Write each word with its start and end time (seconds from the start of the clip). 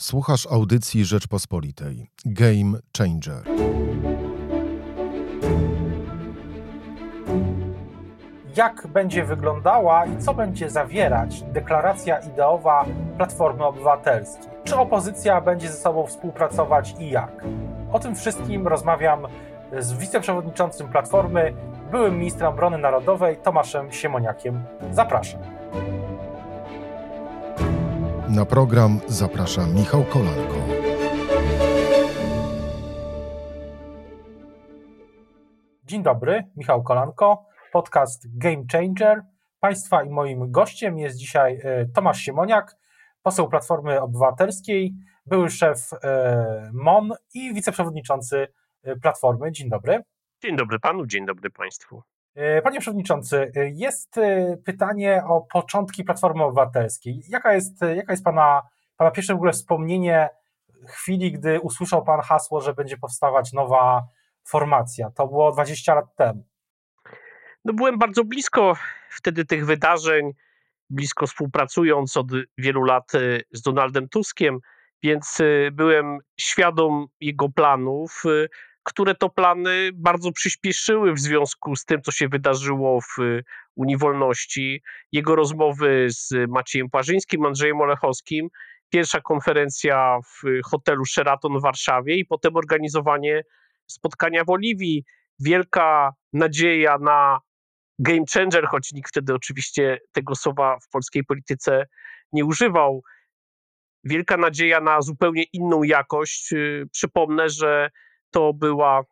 Słuchasz 0.00 0.46
audycji 0.46 1.04
Rzeczpospolitej. 1.04 2.10
Game 2.24 2.78
Changer. 2.98 3.42
Jak 8.56 8.86
będzie 8.86 9.24
wyglądała 9.24 10.06
i 10.06 10.18
co 10.18 10.34
będzie 10.34 10.70
zawierać 10.70 11.42
deklaracja 11.42 12.18
ideowa 12.18 12.84
Platformy 13.16 13.64
Obywatelskiej? 13.64 14.50
Czy 14.64 14.76
opozycja 14.76 15.40
będzie 15.40 15.68
ze 15.68 15.76
sobą 15.76 16.06
współpracować 16.06 16.94
i 16.98 17.10
jak? 17.10 17.44
O 17.92 17.98
tym 17.98 18.16
wszystkim 18.16 18.66
rozmawiam 18.66 19.26
z 19.78 19.92
wiceprzewodniczącym 19.92 20.88
Platformy, 20.88 21.54
byłym 21.90 22.18
ministrem 22.18 22.48
obrony 22.48 22.78
narodowej 22.78 23.36
Tomaszem 23.36 23.92
Siemoniakiem. 23.92 24.62
Zapraszam. 24.92 25.57
Na 28.28 28.46
program 28.46 29.00
zaprasza 29.06 29.66
Michał 29.66 30.04
Kolanko. 30.04 30.54
Dzień 35.84 36.02
dobry, 36.02 36.44
Michał 36.56 36.82
Kolanko, 36.82 37.46
podcast 37.72 38.38
Game 38.38 38.62
Changer. 38.72 39.22
Państwa 39.60 40.02
i 40.02 40.10
moim 40.10 40.50
gościem 40.50 40.98
jest 40.98 41.16
dzisiaj 41.16 41.60
e, 41.62 41.86
Tomasz 41.94 42.20
Siemoniak, 42.20 42.76
poseł 43.22 43.48
Platformy 43.48 44.00
Obywatelskiej, 44.00 44.94
były 45.26 45.50
szef 45.50 45.90
e, 45.92 46.70
MON 46.72 47.12
i 47.34 47.54
wiceprzewodniczący 47.54 48.48
e, 48.82 48.96
Platformy. 48.96 49.52
Dzień 49.52 49.68
dobry. 49.68 50.02
Dzień 50.42 50.56
dobry 50.56 50.78
panu, 50.78 51.06
dzień 51.06 51.26
dobry 51.26 51.50
państwu. 51.50 52.02
Panie 52.64 52.80
Przewodniczący, 52.80 53.52
jest 53.74 54.14
pytanie 54.64 55.22
o 55.28 55.40
początki 55.40 56.04
Platformy 56.04 56.44
Obywatelskiej. 56.44 57.22
Jaka 57.28 57.54
jest, 57.54 57.80
jaka 57.96 58.12
jest 58.12 58.24
pana, 58.24 58.62
pana 58.96 59.10
pierwsze 59.10 59.32
w 59.32 59.36
ogóle 59.36 59.52
wspomnienie 59.52 60.28
chwili, 60.88 61.32
gdy 61.32 61.60
usłyszał 61.60 62.04
Pan 62.04 62.20
hasło, 62.20 62.60
że 62.60 62.74
będzie 62.74 62.96
powstawać 62.96 63.52
nowa 63.52 64.02
formacja? 64.44 65.10
To 65.10 65.26
było 65.26 65.52
20 65.52 65.94
lat 65.94 66.16
temu. 66.16 66.44
No 67.64 67.72
byłem 67.72 67.98
bardzo 67.98 68.24
blisko 68.24 68.76
wtedy 69.10 69.44
tych 69.44 69.66
wydarzeń, 69.66 70.32
blisko 70.90 71.26
współpracując 71.26 72.16
od 72.16 72.26
wielu 72.58 72.82
lat 72.82 73.12
z 73.52 73.62
Donaldem 73.62 74.08
Tuskiem, 74.08 74.58
więc 75.02 75.38
byłem 75.72 76.18
świadom 76.40 77.06
jego 77.20 77.48
planów 77.48 78.22
które 78.88 79.14
to 79.14 79.28
plany 79.28 79.90
bardzo 79.94 80.32
przyspieszyły 80.32 81.12
w 81.12 81.18
związku 81.18 81.76
z 81.76 81.84
tym, 81.84 82.02
co 82.02 82.12
się 82.12 82.28
wydarzyło 82.28 83.00
w 83.00 83.18
y, 83.18 83.44
Unii 83.76 83.96
Wolności. 83.96 84.82
Jego 85.12 85.36
rozmowy 85.36 86.06
z 86.10 86.34
Maciejem 86.48 86.90
Płażyńskim, 86.90 87.46
Andrzejem 87.46 87.80
Olechowskim, 87.80 88.48
pierwsza 88.88 89.20
konferencja 89.20 90.18
w 90.22 90.62
hotelu 90.70 91.04
Sheraton 91.04 91.58
w 91.58 91.62
Warszawie 91.62 92.14
i 92.16 92.24
potem 92.24 92.56
organizowanie 92.56 93.42
spotkania 93.86 94.44
w 94.44 94.50
Oliwii. 94.50 95.04
Wielka 95.40 96.12
nadzieja 96.32 96.98
na 96.98 97.38
game 97.98 98.24
changer, 98.34 98.66
choć 98.66 98.92
nikt 98.92 99.10
wtedy 99.10 99.34
oczywiście 99.34 99.98
tego 100.12 100.34
słowa 100.34 100.78
w 100.82 100.88
polskiej 100.88 101.24
polityce 101.24 101.86
nie 102.32 102.44
używał. 102.44 103.02
Wielka 104.04 104.36
nadzieja 104.36 104.80
na 104.80 105.02
zupełnie 105.02 105.44
inną 105.52 105.82
jakość. 105.82 106.52
Y, 106.52 106.86
przypomnę, 106.92 107.48
że 107.48 107.90
to 108.30 108.52
była 108.52 109.04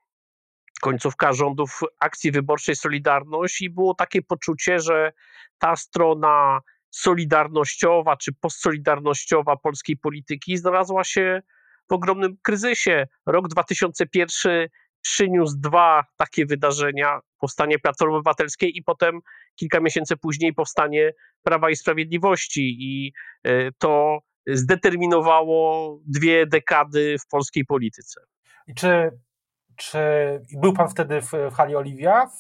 końcówka 0.81 1.33
rządów 1.33 1.81
akcji 2.01 2.33
wyborczej 2.33 2.77
Solidarność 2.77 3.63
i 3.63 3.71
było 3.71 3.95
takie 3.95 4.23
poczucie, 4.23 4.81
że 4.81 5.13
ta 5.59 5.77
strona 5.77 6.61
solidarnościowa 6.91 8.17
czy 8.17 8.33
postsolidarnościowa 8.33 9.57
polskiej 9.57 9.97
polityki 9.97 10.57
znalazła 10.57 11.05
się 11.05 11.43
w 11.91 11.93
ogromnym 11.93 12.37
kryzysie. 12.43 13.07
Rok 13.27 13.49
2001 13.49 14.69
przyniósł 15.01 15.57
dwa 15.59 16.05
takie 16.17 16.47
wydarzenia: 16.47 17.21
powstanie 17.39 17.79
Platformy 17.79 18.17
Obywatelskiej 18.17 18.77
i 18.79 18.83
potem 18.83 19.21
kilka 19.57 19.81
miesięcy 19.81 20.17
później 20.17 20.55
powstanie 20.55 21.13
Prawa 21.43 21.71
i 21.71 21.77
Sprawiedliwości. 21.77 22.77
I 22.81 23.13
e, 23.45 23.73
to 23.73 24.19
zdeterminowało 24.47 25.99
dwie 26.07 26.47
dekady 26.47 27.17
w 27.19 27.29
polskiej 27.29 27.65
polityce. 27.65 28.21
I 28.67 28.75
czy, 28.75 29.11
czy 29.77 29.99
był 30.53 30.73
pan 30.73 30.89
wtedy 30.89 31.21
w, 31.21 31.33
w 31.51 31.55
hali 31.55 31.77
Oliwia? 31.77 32.31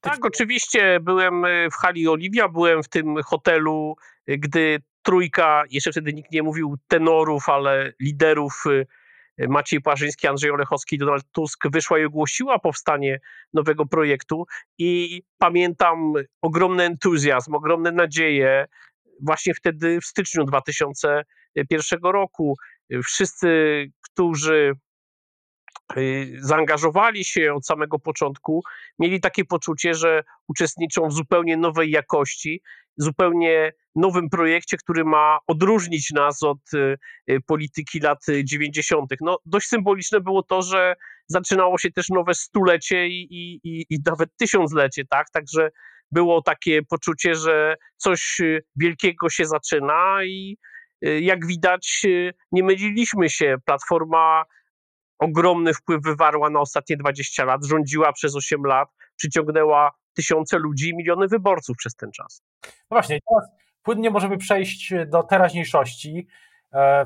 Tak, 0.00 0.24
oczywiście 0.24 1.00
byłem 1.00 1.44
e, 1.44 1.70
w 1.70 1.74
hali 1.74 2.08
Oliwia, 2.08 2.48
byłem 2.48 2.82
w 2.82 2.88
tym 2.88 3.22
hotelu, 3.22 3.96
e, 4.26 4.38
gdy 4.38 4.82
trójka, 5.02 5.62
jeszcze 5.70 5.92
wtedy 5.92 6.12
nikt 6.12 6.32
nie 6.32 6.42
mówił 6.42 6.76
tenorów, 6.88 7.48
ale 7.48 7.92
liderów 8.00 8.64
e, 9.38 9.48
Maciej 9.48 9.80
Płażyński, 9.80 10.26
Andrzej 10.26 10.50
Olechowski, 10.50 10.98
Donald 10.98 11.24
Tusk 11.32 11.68
wyszła 11.72 11.98
i 11.98 12.04
ogłosiła 12.04 12.58
powstanie 12.58 13.20
nowego 13.52 13.86
projektu 13.86 14.46
i 14.78 15.22
pamiętam 15.38 16.14
ogromny 16.42 16.84
entuzjazm, 16.84 17.54
ogromne 17.54 17.92
nadzieje 17.92 18.66
właśnie 19.20 19.54
wtedy 19.54 20.00
w 20.00 20.04
styczniu 20.04 20.44
2001 20.44 22.00
roku. 22.02 22.56
Wszyscy, 23.04 23.48
którzy 24.00 24.72
zaangażowali 26.40 27.24
się 27.24 27.54
od 27.54 27.66
samego 27.66 27.98
początku, 27.98 28.62
mieli 28.98 29.20
takie 29.20 29.44
poczucie, 29.44 29.94
że 29.94 30.24
uczestniczą 30.48 31.08
w 31.08 31.12
zupełnie 31.12 31.56
nowej 31.56 31.90
jakości, 31.90 32.62
zupełnie 32.96 33.72
nowym 33.94 34.30
projekcie, 34.30 34.76
który 34.76 35.04
ma 35.04 35.38
odróżnić 35.46 36.10
nas 36.10 36.42
od 36.42 36.74
y, 36.74 36.98
y, 37.30 37.40
polityki 37.46 38.00
lat 38.00 38.18
90. 38.44 39.10
No, 39.20 39.38
dość 39.46 39.66
symboliczne 39.68 40.20
było 40.20 40.42
to, 40.42 40.62
że 40.62 40.94
zaczynało 41.26 41.78
się 41.78 41.90
też 41.90 42.08
nowe 42.08 42.34
stulecie 42.34 43.06
i, 43.08 43.28
i, 43.62 43.86
i 43.90 43.98
nawet 44.06 44.36
tysiąclecie, 44.36 45.04
tak? 45.04 45.30
Także 45.30 45.70
było 46.10 46.42
takie 46.42 46.82
poczucie, 46.82 47.34
że 47.34 47.76
coś 47.96 48.40
wielkiego 48.76 49.30
się 49.30 49.46
zaczyna 49.46 50.24
i 50.24 50.56
jak 51.02 51.46
widać, 51.46 52.02
nie 52.52 52.64
myliliśmy 52.64 53.30
się. 53.30 53.56
Platforma 53.64 54.44
ogromny 55.18 55.74
wpływ 55.74 56.02
wywarła 56.02 56.50
na 56.50 56.60
ostatnie 56.60 56.96
20 56.96 57.44
lat, 57.44 57.64
rządziła 57.64 58.12
przez 58.12 58.36
8 58.36 58.62
lat, 58.62 58.88
przyciągnęła 59.16 59.90
tysiące 60.14 60.58
ludzi 60.58 60.88
i 60.88 60.96
miliony 60.96 61.28
wyborców 61.28 61.76
przez 61.76 61.94
ten 61.94 62.12
czas. 62.12 62.42
No 62.62 62.70
właśnie, 62.90 63.18
teraz 63.28 63.50
płynnie 63.82 64.10
możemy 64.10 64.38
przejść 64.38 64.94
do 65.06 65.22
teraźniejszości. 65.22 66.26
E, 66.72 67.04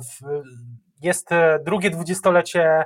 jest 1.03 1.33
e, 1.33 1.59
drugie 1.65 1.91
dwudziestolecie, 1.91 2.85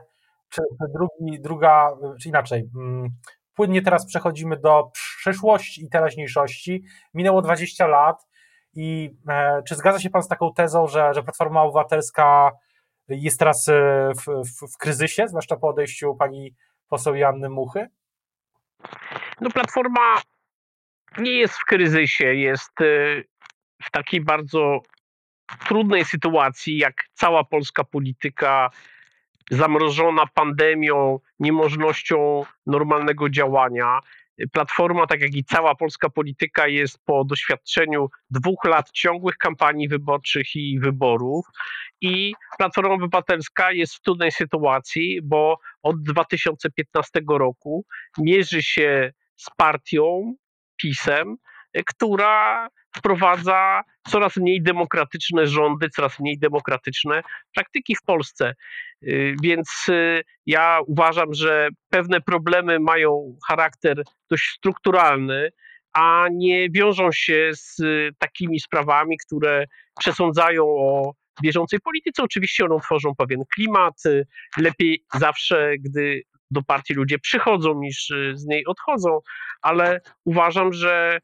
czy 0.48 0.62
drugi, 0.94 1.41
druga, 1.41 1.91
czy 2.20 2.28
inaczej. 2.28 2.70
Mm, 2.76 3.08
płynnie 3.54 3.82
teraz 3.82 4.06
przechodzimy 4.06 4.56
do 4.56 4.91
przeszłości 4.92 5.84
i 5.84 5.88
teraźniejszości. 5.88 6.84
Minęło 7.14 7.42
20 7.42 7.86
lat 7.86 8.26
i 8.74 9.16
e, 9.28 9.62
czy 9.68 9.74
zgadza 9.74 10.00
się 10.00 10.10
Pan 10.10 10.22
z 10.22 10.28
taką 10.28 10.52
tezą, 10.52 10.86
że, 10.86 11.14
że 11.14 11.22
Platforma 11.22 11.62
Obywatelska 11.62 12.52
jest 13.09 13.38
teraz 13.38 13.69
e, 13.69 14.10
w, 14.15 14.25
w, 14.25 14.75
w 14.75 14.78
kryzysie, 14.78 15.28
zwłaszcza 15.28 15.56
po 15.56 15.69
odejściu 15.69 16.15
pani 16.15 16.54
poseł 16.88 17.15
Janny 17.15 17.48
Muchy? 17.50 17.87
No 19.41 19.50
Platforma 19.50 20.22
nie 21.19 21.32
jest 21.32 21.54
w 21.54 21.65
kryzysie, 21.65 22.34
jest 22.34 22.81
e, 22.81 22.84
w 23.82 23.91
takiej 23.91 24.20
bardzo 24.20 24.81
trudnej 25.69 26.04
sytuacji, 26.04 26.78
jak 26.78 26.94
cała 27.15 27.44
polska 27.44 27.84
polityka, 27.84 28.70
zamrożona 29.50 30.26
pandemią, 30.34 31.19
niemożnością 31.38 32.44
normalnego 32.66 33.31
działania. 33.31 34.00
Platforma, 34.53 35.06
tak 35.06 35.21
jak 35.21 35.34
i 35.34 35.45
cała 35.45 35.75
polska 35.75 36.11
polityka, 36.11 36.69
jest 36.69 36.99
po 37.05 37.25
doświadczeniu 37.25 38.09
dwóch 38.31 38.65
lat 38.65 38.91
ciągłych 38.91 39.37
kampanii 39.37 39.89
wyborczych 39.89 40.56
i 40.56 40.81
wyborów. 40.81 41.47
I 42.00 42.34
Platforma 42.59 42.95
Obywatelska 42.95 43.72
jest 43.72 43.95
w 43.95 44.01
trudnej 44.01 44.33
sytuacji, 44.33 45.22
bo 45.22 45.59
od 45.83 46.03
2015 46.03 47.21
roku 47.28 47.84
mierzy 48.19 48.63
się 48.63 49.13
z 49.36 49.47
partią, 49.57 50.34
PiSem, 50.77 51.37
która 51.86 52.68
wprowadza 52.97 53.82
coraz 54.09 54.36
mniej 54.36 54.62
demokratyczne 54.62 55.47
rządy, 55.47 55.88
coraz 55.91 56.21
mniej 56.21 56.38
demokratyczne 56.38 57.22
praktyki 57.54 57.97
w 57.97 58.03
Polsce. 58.03 58.54
Y, 59.03 59.34
więc 59.42 59.86
y, 59.88 60.22
ja 60.47 60.78
uważam, 60.86 61.34
że 61.34 61.68
pewne 61.91 62.21
problemy 62.21 62.80
mają 62.80 63.36
charakter 63.48 64.03
dość 64.30 64.54
strukturalny, 64.56 65.50
a 65.92 66.26
nie 66.32 66.71
wiążą 66.71 67.12
się 67.12 67.50
z 67.53 67.77
takimi 68.18 68.60
sprawami, 68.60 69.16
które 69.27 69.65
przesądzają 69.98 70.65
o 70.65 71.15
bieżącej 71.42 71.80
polityce. 71.80 72.22
Oczywiście 72.22 72.65
one 72.65 72.80
tworzą 72.80 73.15
pewien 73.15 73.42
klimat. 73.54 74.03
Lepiej 74.56 75.04
zawsze, 75.15 75.74
gdy 75.78 76.22
do 76.50 76.62
partii 76.62 76.94
ludzie 76.94 77.18
przychodzą 77.18 77.80
niż 77.80 78.12
z 78.34 78.44
niej 78.44 78.66
odchodzą, 78.66 79.20
ale 79.62 80.00
uważam, 80.24 80.72
że 80.72 81.18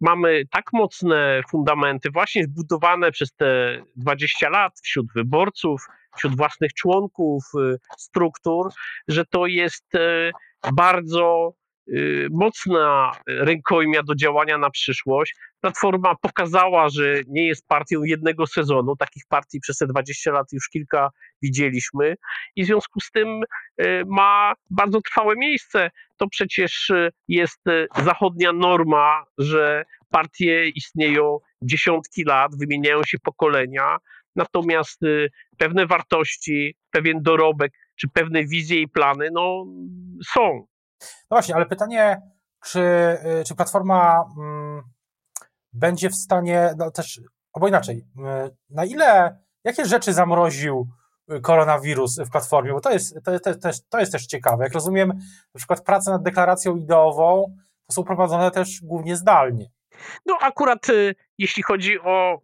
mamy 0.00 0.42
tak 0.50 0.64
mocne 0.72 1.42
fundamenty, 1.50 2.10
właśnie 2.10 2.44
zbudowane 2.44 3.12
przez 3.12 3.34
te 3.34 3.82
20 3.96 4.48
lat 4.48 4.80
wśród 4.82 5.06
wyborców, 5.14 5.86
wśród 6.16 6.36
własnych 6.36 6.74
członków 6.74 7.44
y, 7.54 7.76
struktur, 7.98 8.68
że 9.08 9.24
to 9.24 9.46
jest 9.46 9.94
y, 9.94 10.32
bardzo 10.74 11.52
y, 11.88 12.28
mocna 12.30 13.12
rękojmia 13.26 14.02
do 14.02 14.14
działania 14.14 14.58
na 14.58 14.70
przyszłość. 14.70 15.34
Platforma 15.60 16.14
pokazała, 16.22 16.88
że 16.88 17.14
nie 17.28 17.46
jest 17.46 17.68
partią 17.68 18.02
jednego 18.02 18.46
sezonu. 18.46 18.96
Takich 18.96 19.22
partii 19.28 19.60
przez 19.60 19.76
te 19.76 19.86
20 19.86 20.32
lat 20.32 20.46
już 20.52 20.68
kilka 20.68 21.10
widzieliśmy 21.42 22.14
i 22.56 22.62
w 22.62 22.66
związku 22.66 23.00
z 23.00 23.10
tym 23.10 23.42
ma 24.06 24.52
bardzo 24.70 25.00
trwałe 25.00 25.36
miejsce. 25.36 25.90
To 26.20 26.28
przecież 26.28 26.92
jest 27.28 27.60
zachodnia 28.04 28.52
norma, 28.52 29.24
że 29.38 29.84
partie 30.10 30.68
istnieją 30.68 31.38
dziesiątki 31.62 32.24
lat, 32.24 32.52
wymieniają 32.58 33.02
się 33.06 33.18
pokolenia, 33.18 33.96
natomiast 34.36 35.00
pewne 35.58 35.86
wartości, 35.86 36.76
pewien 36.90 37.22
dorobek, 37.22 37.72
czy 37.96 38.08
pewne 38.08 38.44
wizje 38.44 38.80
i 38.80 38.88
plany 38.88 39.28
no, 39.32 39.66
są. 40.34 40.66
No 41.00 41.36
właśnie, 41.36 41.54
ale 41.54 41.66
pytanie, 41.66 42.20
czy, 42.64 42.80
y, 43.40 43.44
czy 43.44 43.54
Platforma 43.54 44.24
mm, 44.38 44.82
będzie 45.72 46.10
w 46.10 46.14
stanie, 46.14 46.70
no 46.78 46.90
też, 46.90 47.20
albo 47.52 47.68
inaczej, 47.68 47.96
y, 47.96 48.56
na 48.70 48.84
ile, 48.84 49.38
jakie 49.64 49.86
rzeczy 49.86 50.12
zamroził 50.12 50.88
y, 50.88 50.99
koronawirus 51.42 52.18
w 52.18 52.30
Platformie, 52.30 52.72
bo 52.72 52.80
to 52.80 52.90
jest, 52.90 53.14
to, 53.24 53.40
to, 53.40 53.54
to, 53.54 53.70
to 53.88 54.00
jest 54.00 54.12
też 54.12 54.26
ciekawe. 54.26 54.64
Jak 54.64 54.72
rozumiem, 54.72 55.08
na 55.54 55.58
przykład 55.58 55.84
prace 55.84 56.10
nad 56.10 56.22
deklaracją 56.22 56.76
ideową 56.76 57.56
to 57.90 57.94
są 57.94 58.04
prowadzone 58.04 58.50
też 58.50 58.80
głównie 58.82 59.16
zdalnie. 59.16 59.70
No 60.26 60.38
akurat 60.40 60.86
jeśli 61.38 61.62
chodzi 61.62 62.00
o 62.00 62.40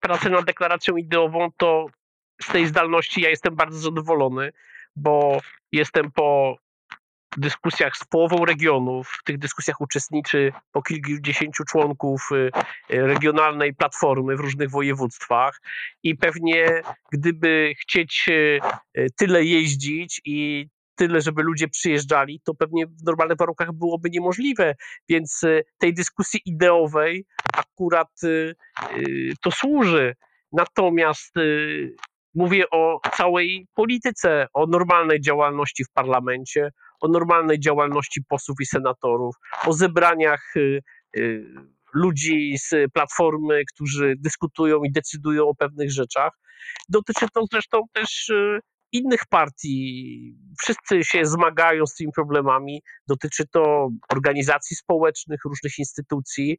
pracę 0.00 0.30
nad 0.30 0.44
deklaracją 0.44 0.96
ideową, 0.96 1.48
to 1.56 1.86
z 2.42 2.52
tej 2.52 2.66
zdalności 2.66 3.20
ja 3.20 3.28
jestem 3.28 3.56
bardzo 3.56 3.78
zadowolony, 3.78 4.52
bo 4.96 5.38
jestem 5.72 6.12
po 6.12 6.56
dyskusjach 7.36 7.96
z 7.96 8.04
połową 8.04 8.44
regionów. 8.44 9.08
W 9.20 9.24
tych 9.24 9.38
dyskusjach 9.38 9.80
uczestniczy 9.80 10.52
po 10.72 10.82
kilkudziesięciu 10.82 11.64
członków 11.64 12.28
y, 12.32 12.50
y, 12.94 13.06
regionalnej 13.06 13.74
platformy 13.74 14.36
w 14.36 14.40
różnych 14.40 14.70
województwach 14.70 15.60
i 16.02 16.16
pewnie 16.16 16.82
gdyby 17.12 17.72
chcieć 17.78 18.26
y, 18.28 18.60
tyle 19.16 19.44
jeździć 19.44 20.20
i 20.24 20.68
tyle, 20.94 21.20
żeby 21.20 21.42
ludzie 21.42 21.68
przyjeżdżali, 21.68 22.40
to 22.44 22.54
pewnie 22.54 22.86
w 22.86 23.04
normalnych 23.04 23.38
warunkach 23.38 23.72
byłoby 23.72 24.10
niemożliwe. 24.10 24.74
Więc 25.08 25.40
tej 25.78 25.94
dyskusji 25.94 26.40
ideowej 26.44 27.24
akurat 27.52 28.20
to 29.42 29.50
służy. 29.50 30.14
Natomiast 30.52 31.34
Mówię 32.34 32.70
o 32.70 33.00
całej 33.16 33.66
polityce, 33.74 34.46
o 34.52 34.66
normalnej 34.66 35.20
działalności 35.20 35.84
w 35.84 35.90
parlamencie, 35.90 36.70
o 37.00 37.08
normalnej 37.08 37.60
działalności 37.60 38.24
posłów 38.28 38.56
i 38.60 38.66
senatorów, 38.66 39.36
o 39.66 39.72
zebraniach 39.72 40.56
y, 40.56 40.82
y, 41.16 41.44
ludzi 41.94 42.58
z 42.58 42.92
platformy, 42.92 43.62
którzy 43.74 44.14
dyskutują 44.18 44.82
i 44.82 44.92
decydują 44.92 45.48
o 45.48 45.54
pewnych 45.54 45.92
rzeczach. 45.92 46.32
Dotyczy 46.88 47.26
to 47.34 47.44
zresztą 47.52 47.82
też 47.92 48.28
y, 48.28 48.60
innych 48.92 49.20
partii. 49.30 50.36
Wszyscy 50.62 51.04
się 51.04 51.24
zmagają 51.24 51.86
z 51.86 51.94
tymi 51.94 52.12
problemami. 52.12 52.82
Dotyczy 53.08 53.44
to 53.52 53.88
organizacji 54.12 54.76
społecznych, 54.76 55.40
różnych 55.44 55.78
instytucji 55.78 56.58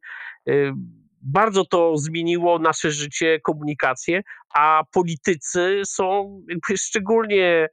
bardzo 1.22 1.64
to 1.64 1.96
zmieniło 1.96 2.58
nasze 2.58 2.90
życie, 2.90 3.40
komunikację, 3.40 4.22
a 4.54 4.82
politycy 4.92 5.82
są 5.84 6.40
szczególnie 6.76 7.68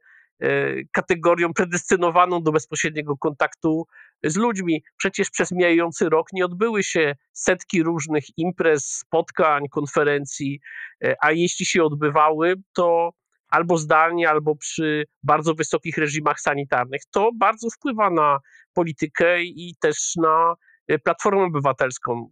kategorią 0.92 1.54
predestynowaną 1.54 2.42
do 2.42 2.52
bezpośredniego 2.52 3.16
kontaktu 3.16 3.86
z 4.24 4.36
ludźmi. 4.36 4.82
Przecież 4.96 5.30
przez 5.30 5.52
mijający 5.52 6.08
rok 6.08 6.26
nie 6.32 6.44
odbyły 6.44 6.82
się 6.82 7.14
setki 7.32 7.82
różnych 7.82 8.24
imprez, 8.36 8.84
spotkań, 8.84 9.68
konferencji, 9.68 10.60
e, 11.04 11.14
a 11.20 11.32
jeśli 11.32 11.66
się 11.66 11.84
odbywały, 11.84 12.54
to 12.72 13.10
albo 13.48 13.78
zdalnie, 13.78 14.30
albo 14.30 14.56
przy 14.56 15.04
bardzo 15.22 15.54
wysokich 15.54 15.98
reżimach 15.98 16.40
sanitarnych. 16.40 17.00
To 17.10 17.30
bardzo 17.38 17.68
wpływa 17.70 18.10
na 18.10 18.38
politykę 18.72 19.42
i 19.42 19.74
też 19.80 20.12
na 20.16 20.54
e, 20.88 20.98
Platformę 20.98 21.44
Obywatelską. 21.44 22.30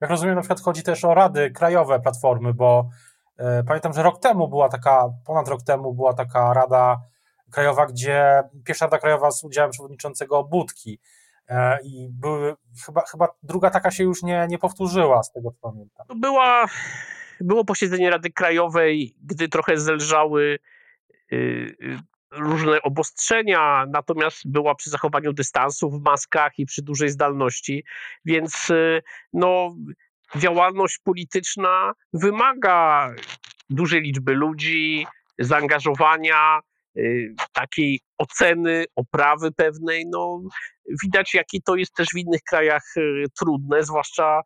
Jak 0.00 0.10
rozumiem, 0.10 0.34
na 0.34 0.40
przykład 0.40 0.60
chodzi 0.60 0.82
też 0.82 1.04
o 1.04 1.14
rady 1.14 1.50
krajowe 1.50 2.00
Platformy, 2.00 2.54
bo 2.54 2.88
e, 3.38 3.64
pamiętam, 3.64 3.92
że 3.92 4.02
rok 4.02 4.20
temu 4.20 4.48
była 4.48 4.68
taka, 4.68 5.08
ponad 5.26 5.48
rok 5.48 5.62
temu 5.62 5.94
była 5.94 6.14
taka 6.14 6.54
rada 6.54 7.00
krajowa, 7.50 7.86
gdzie 7.86 8.42
pierwsza 8.64 8.84
rada 8.84 8.98
krajowa 8.98 9.30
z 9.30 9.44
udziałem 9.44 9.70
przewodniczącego 9.70 10.44
Budki 10.44 10.98
e, 11.48 11.78
i 11.84 12.08
były, 12.10 12.54
chyba, 12.86 13.02
chyba 13.10 13.28
druga 13.42 13.70
taka 13.70 13.90
się 13.90 14.04
już 14.04 14.22
nie, 14.22 14.46
nie 14.48 14.58
powtórzyła, 14.58 15.22
z 15.22 15.32
tego 15.32 15.50
co 15.50 15.58
pamiętam. 15.60 16.06
Była, 16.16 16.66
było 17.40 17.64
posiedzenie 17.64 18.10
Rady 18.10 18.30
Krajowej, 18.30 19.16
gdy 19.22 19.48
trochę 19.48 19.76
zelżały 19.76 20.58
y, 21.32 21.36
y, 21.36 21.98
różne 22.30 22.82
obostrzenia, 22.82 23.86
natomiast 23.88 24.40
była 24.44 24.74
przy 24.74 24.90
zachowaniu 24.90 25.32
dystansu 25.32 25.90
w 25.90 26.02
maskach 26.02 26.58
i 26.58 26.66
przy 26.66 26.82
dużej 26.82 27.08
zdalności, 27.08 27.84
więc 28.24 28.70
y, 28.70 29.02
no, 29.32 29.74
działalność 30.36 30.98
polityczna 30.98 31.92
wymaga 32.12 33.10
dużej 33.70 34.00
liczby 34.00 34.34
ludzi, 34.34 35.06
zaangażowania, 35.38 36.60
takiej 37.52 38.00
oceny, 38.18 38.84
oprawy 38.96 39.52
pewnej. 39.52 40.04
No, 40.06 40.40
widać, 41.04 41.34
jakie 41.34 41.58
to 41.66 41.76
jest 41.76 41.94
też 41.94 42.08
w 42.14 42.18
innych 42.18 42.40
krajach 42.48 42.82
y, 42.96 43.24
trudne, 43.38 43.82
zwłaszcza 43.82 44.40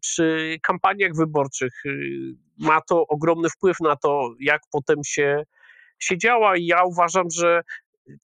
przy 0.00 0.58
kampaniach 0.62 1.12
wyborczych. 1.16 1.82
Ma 2.58 2.80
to 2.80 3.06
ogromny 3.06 3.48
wpływ 3.50 3.76
na 3.80 3.96
to, 3.96 4.34
jak 4.40 4.60
potem 4.72 4.96
się 5.06 5.42
się 5.98 6.18
działa 6.18 6.56
i 6.56 6.66
ja 6.66 6.84
uważam, 6.84 7.24
że 7.30 7.62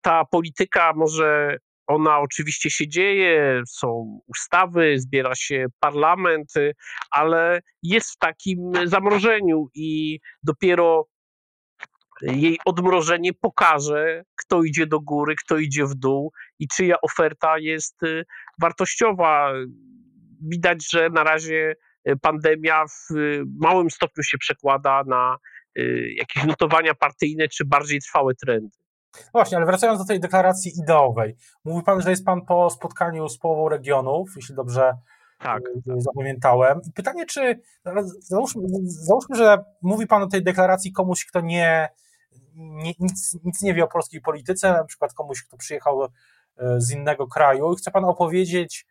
ta 0.01 0.25
polityka 0.25 0.93
może 0.97 1.59
ona 1.87 2.19
oczywiście 2.19 2.71
się 2.71 2.89
dzieje, 2.89 3.63
są 3.69 4.21
ustawy, 4.27 4.99
zbiera 4.99 5.35
się 5.35 5.67
parlament, 5.81 6.53
ale 7.11 7.61
jest 7.83 8.11
w 8.11 8.19
takim 8.19 8.73
zamrożeniu 8.85 9.67
i 9.75 10.19
dopiero 10.43 11.07
jej 12.23 12.59
odmrożenie 12.65 13.33
pokaże, 13.33 14.25
kto 14.37 14.62
idzie 14.62 14.87
do 14.87 15.00
góry, 15.00 15.35
kto 15.37 15.59
idzie 15.59 15.87
w 15.87 15.95
dół 15.95 16.33
i 16.59 16.69
czyja 16.69 16.97
oferta 17.00 17.59
jest 17.59 18.00
wartościowa. 18.61 19.53
Widać, 20.43 20.91
że 20.93 21.11
na 21.11 21.25
razie 21.25 21.75
pandemia 22.23 22.85
w 22.87 23.15
małym 23.61 23.91
stopniu 23.91 24.23
się 24.23 24.39
przekłada 24.39 25.03
na 25.07 25.37
Y, 25.79 26.15
jakieś 26.17 26.45
notowania 26.45 26.95
partyjne, 26.95 27.49
czy 27.49 27.65
bardziej 27.65 28.00
trwałe 28.00 28.35
trendy. 28.35 28.79
Właśnie, 29.33 29.57
ale 29.57 29.67
wracając 29.67 29.99
do 29.99 30.05
tej 30.05 30.21
deklaracji 30.21 30.73
ideowej. 30.83 31.37
Mówi 31.65 31.85
Pan, 31.85 32.03
że 32.03 32.11
jest 32.11 32.25
Pan 32.25 32.47
po 32.47 32.71
spotkaniu 32.71 33.29
z 33.29 33.39
połową 33.39 33.69
regionów, 33.69 34.31
jeśli 34.37 34.55
dobrze 34.55 34.93
tak, 35.39 35.62
y, 35.62 35.83
tak. 35.87 36.03
zapamiętałem. 36.03 36.81
I 36.89 36.93
pytanie, 36.93 37.27
czy 37.27 37.61
załóżmy, 38.21 38.62
załóżmy, 38.83 39.37
że 39.37 39.65
mówi 39.83 40.07
Pan 40.07 40.23
o 40.23 40.27
tej 40.29 40.43
deklaracji 40.43 40.93
komuś, 40.93 41.25
kto 41.25 41.41
nie, 41.41 41.89
nie, 42.61 42.93
nic, 42.99 43.38
nic 43.45 43.62
nie 43.62 43.75
wie 43.75 43.85
o 43.85 43.88
polskiej 43.88 44.21
polityce, 44.21 44.73
na 44.73 44.85
przykład 44.85 45.14
komuś, 45.14 45.43
kto 45.43 45.57
przyjechał 45.57 46.05
e, 46.05 46.09
z 46.81 46.90
innego 46.90 47.26
kraju 47.26 47.73
i 47.73 47.76
chce 47.76 47.90
Pan 47.90 48.05
opowiedzieć, 48.05 48.87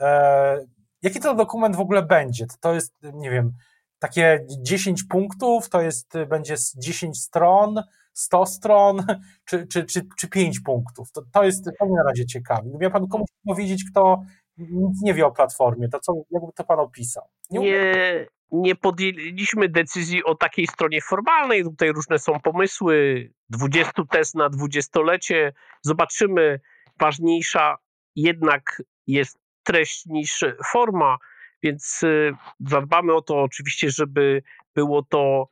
e, 0.00 0.66
jaki 1.02 1.20
to 1.20 1.34
dokument 1.34 1.76
w 1.76 1.80
ogóle 1.80 2.02
będzie. 2.02 2.46
To 2.60 2.74
jest, 2.74 2.94
nie 3.12 3.30
wiem, 3.30 3.52
takie 3.98 4.46
10 4.62 5.04
punktów 5.04 5.68
to 5.68 5.80
jest, 5.80 6.12
będzie 6.28 6.54
10 6.76 7.22
stron, 7.22 7.82
100 8.12 8.46
stron, 8.46 9.06
czy, 9.48 9.66
czy, 9.66 9.84
czy, 9.84 10.08
czy 10.18 10.28
5 10.28 10.60
punktów. 10.60 11.12
To, 11.12 11.22
to 11.32 11.44
jest 11.44 11.64
to 11.78 11.86
mnie 11.86 11.96
na 11.96 12.02
razie 12.02 12.26
ciekawi. 12.26 12.70
Ja 12.80 12.90
panu 12.90 13.08
komuś 13.08 13.28
powiedzieć, 13.46 13.84
kto 13.90 14.22
nic 14.58 15.02
nie 15.02 15.14
wie 15.14 15.26
o 15.26 15.32
platformie, 15.32 15.88
to 15.88 16.00
co, 16.00 16.14
jakby 16.30 16.52
to 16.52 16.64
pan 16.64 16.80
opisał? 16.80 17.24
Nie, 17.50 17.60
nie, 17.60 18.26
nie 18.62 18.74
podjęliśmy 18.74 19.68
decyzji 19.68 20.24
o 20.24 20.34
takiej 20.34 20.66
stronie 20.66 21.00
formalnej. 21.00 21.64
Tutaj 21.64 21.92
różne 21.92 22.18
są 22.18 22.40
pomysły. 22.40 23.28
20 23.50 23.92
test 24.10 24.34
na 24.34 24.48
dwudziestolecie. 24.48 25.52
Zobaczymy. 25.82 26.60
Ważniejsza 27.00 27.76
jednak 28.16 28.82
jest 29.06 29.38
treść 29.62 30.06
niż 30.06 30.44
forma. 30.72 31.18
Więc 31.62 32.02
y, 32.02 32.32
zadbamy 32.60 33.14
o 33.14 33.22
to 33.22 33.42
oczywiście, 33.42 33.90
żeby 33.90 34.42
było 34.74 35.02
to 35.02 35.48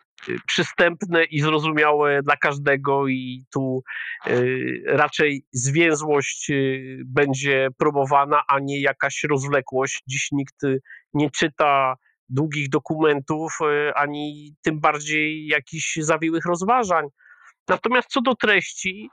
przystępne 0.47 1.25
i 1.25 1.41
zrozumiałe 1.41 2.23
dla 2.23 2.37
każdego, 2.37 3.09
i 3.09 3.45
tu 3.53 3.83
raczej 4.87 5.45
zwięzłość 5.53 6.51
będzie 7.05 7.69
promowana, 7.79 8.43
a 8.49 8.59
nie 8.59 8.81
jakaś 8.81 9.25
rozwlekłość. 9.25 10.03
Dziś 10.07 10.29
nikt 10.33 10.57
nie 11.15 11.31
czyta 11.31 11.97
długich 12.29 12.69
dokumentów, 12.69 13.59
ani 13.95 14.55
tym 14.63 14.81
bardziej 14.81 15.47
jakichś 15.47 15.97
zawiłych 15.97 16.47
rozważań. 16.47 17.07
Natomiast 17.69 18.09
co 18.09 18.21
do 18.21 18.35
treści, 18.35 19.09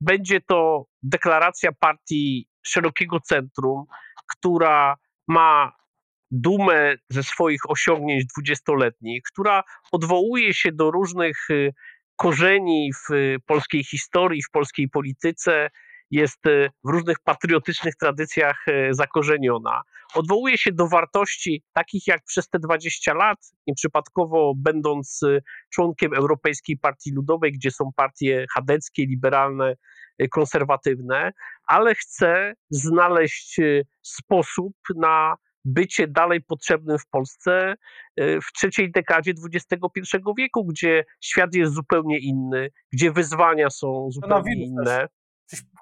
będzie 0.00 0.40
to 0.40 0.84
deklaracja 1.02 1.72
partii 1.72 2.48
szerokiego 2.62 3.20
centrum, 3.20 3.84
która 4.30 4.96
ma 5.28 5.72
dumę 6.30 6.94
ze 7.10 7.22
swoich 7.22 7.70
osiągnięć 7.70 8.24
dwudziestoletnich, 8.26 9.22
która 9.32 9.62
odwołuje 9.92 10.54
się 10.54 10.72
do 10.72 10.90
różnych 10.90 11.50
y, 11.50 11.74
korzeni 12.16 12.90
w 12.92 13.12
y, 13.12 13.36
polskiej 13.46 13.84
historii, 13.84 14.42
w 14.42 14.50
polskiej 14.50 14.88
polityce, 14.88 15.70
jest 16.12 16.46
y, 16.46 16.70
w 16.84 16.88
różnych 16.88 17.16
patriotycznych 17.24 17.96
tradycjach 17.96 18.66
zakorzeniona. 18.90 19.82
Odwołuje 20.14 20.58
się 20.58 20.72
do 20.72 20.88
wartości 20.88 21.62
takich 21.72 22.06
jak 22.06 22.24
przez 22.24 22.48
te 22.48 22.58
20 22.58 23.14
lat, 23.14 23.38
nieprzypadkowo 23.66 24.52
będąc 24.56 25.20
członkiem 25.74 26.14
Europejskiej 26.14 26.78
Partii 26.78 27.12
Ludowej, 27.12 27.52
gdzie 27.52 27.70
są 27.70 27.90
partie 27.96 28.46
chadeckie, 28.54 29.06
liberalne, 29.06 29.74
konserwatywne, 30.30 31.32
ale 31.66 31.94
chce 31.94 32.54
znaleźć 32.70 33.60
sposób 34.02 34.72
na 34.96 35.36
bycie 35.64 36.08
dalej 36.08 36.40
potrzebnym 36.40 36.98
w 36.98 37.06
Polsce 37.06 37.74
e, 38.16 38.40
w 38.40 38.52
trzeciej 38.54 38.90
dekadzie 38.92 39.32
XXI 39.54 40.16
wieku, 40.38 40.64
gdzie 40.64 41.04
świat 41.20 41.54
jest 41.54 41.74
zupełnie 41.74 42.18
inny, 42.18 42.70
gdzie 42.92 43.12
wyzwania 43.12 43.70
są 43.70 44.08
zupełnie 44.10 44.54
inne. 44.54 45.08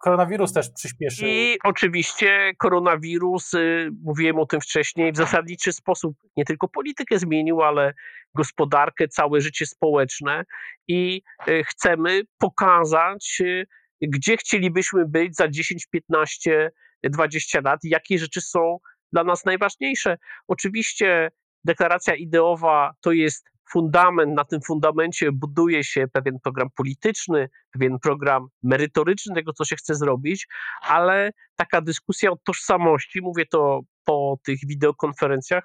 Koronawirus 0.02 0.52
też 0.52 0.70
przyspieszył. 0.70 1.28
I 1.28 1.58
oczywiście 1.64 2.52
koronawirus, 2.58 3.54
y, 3.54 3.90
mówiłem 4.02 4.38
o 4.38 4.46
tym 4.46 4.60
wcześniej, 4.60 5.12
w 5.12 5.16
zasadniczy 5.16 5.72
sposób 5.72 6.16
nie 6.36 6.44
tylko 6.44 6.68
politykę 6.68 7.18
zmienił, 7.18 7.62
ale 7.62 7.94
gospodarkę, 8.34 9.08
całe 9.08 9.40
życie 9.40 9.66
społeczne 9.66 10.44
i 10.88 11.22
y, 11.48 11.64
chcemy 11.64 12.22
pokazać, 12.38 13.38
y, 13.40 13.66
gdzie 14.02 14.36
chcielibyśmy 14.36 15.06
być 15.06 15.36
za 15.36 15.48
10, 15.48 15.86
15, 15.86 16.70
20 17.04 17.60
lat, 17.64 17.80
jakie 17.82 18.18
rzeczy 18.18 18.40
są 18.40 18.78
dla 19.12 19.24
nas 19.24 19.44
najważniejsze. 19.44 20.18
Oczywiście 20.48 21.30
deklaracja 21.64 22.14
ideowa 22.14 22.92
to 23.00 23.12
jest 23.12 23.49
fundament, 23.72 24.34
na 24.34 24.44
tym 24.44 24.60
fundamencie 24.66 25.32
buduje 25.32 25.84
się 25.84 26.08
pewien 26.12 26.40
program 26.42 26.68
polityczny, 26.76 27.48
pewien 27.72 27.98
program 27.98 28.48
merytoryczny 28.62 29.34
tego, 29.34 29.52
co 29.52 29.64
się 29.64 29.76
chce 29.76 29.94
zrobić, 29.94 30.46
ale 30.82 31.30
taka 31.56 31.80
dyskusja 31.80 32.30
o 32.30 32.36
tożsamości, 32.44 33.20
mówię 33.22 33.46
to 33.46 33.80
po 34.04 34.38
tych 34.44 34.58
wideokonferencjach, 34.66 35.64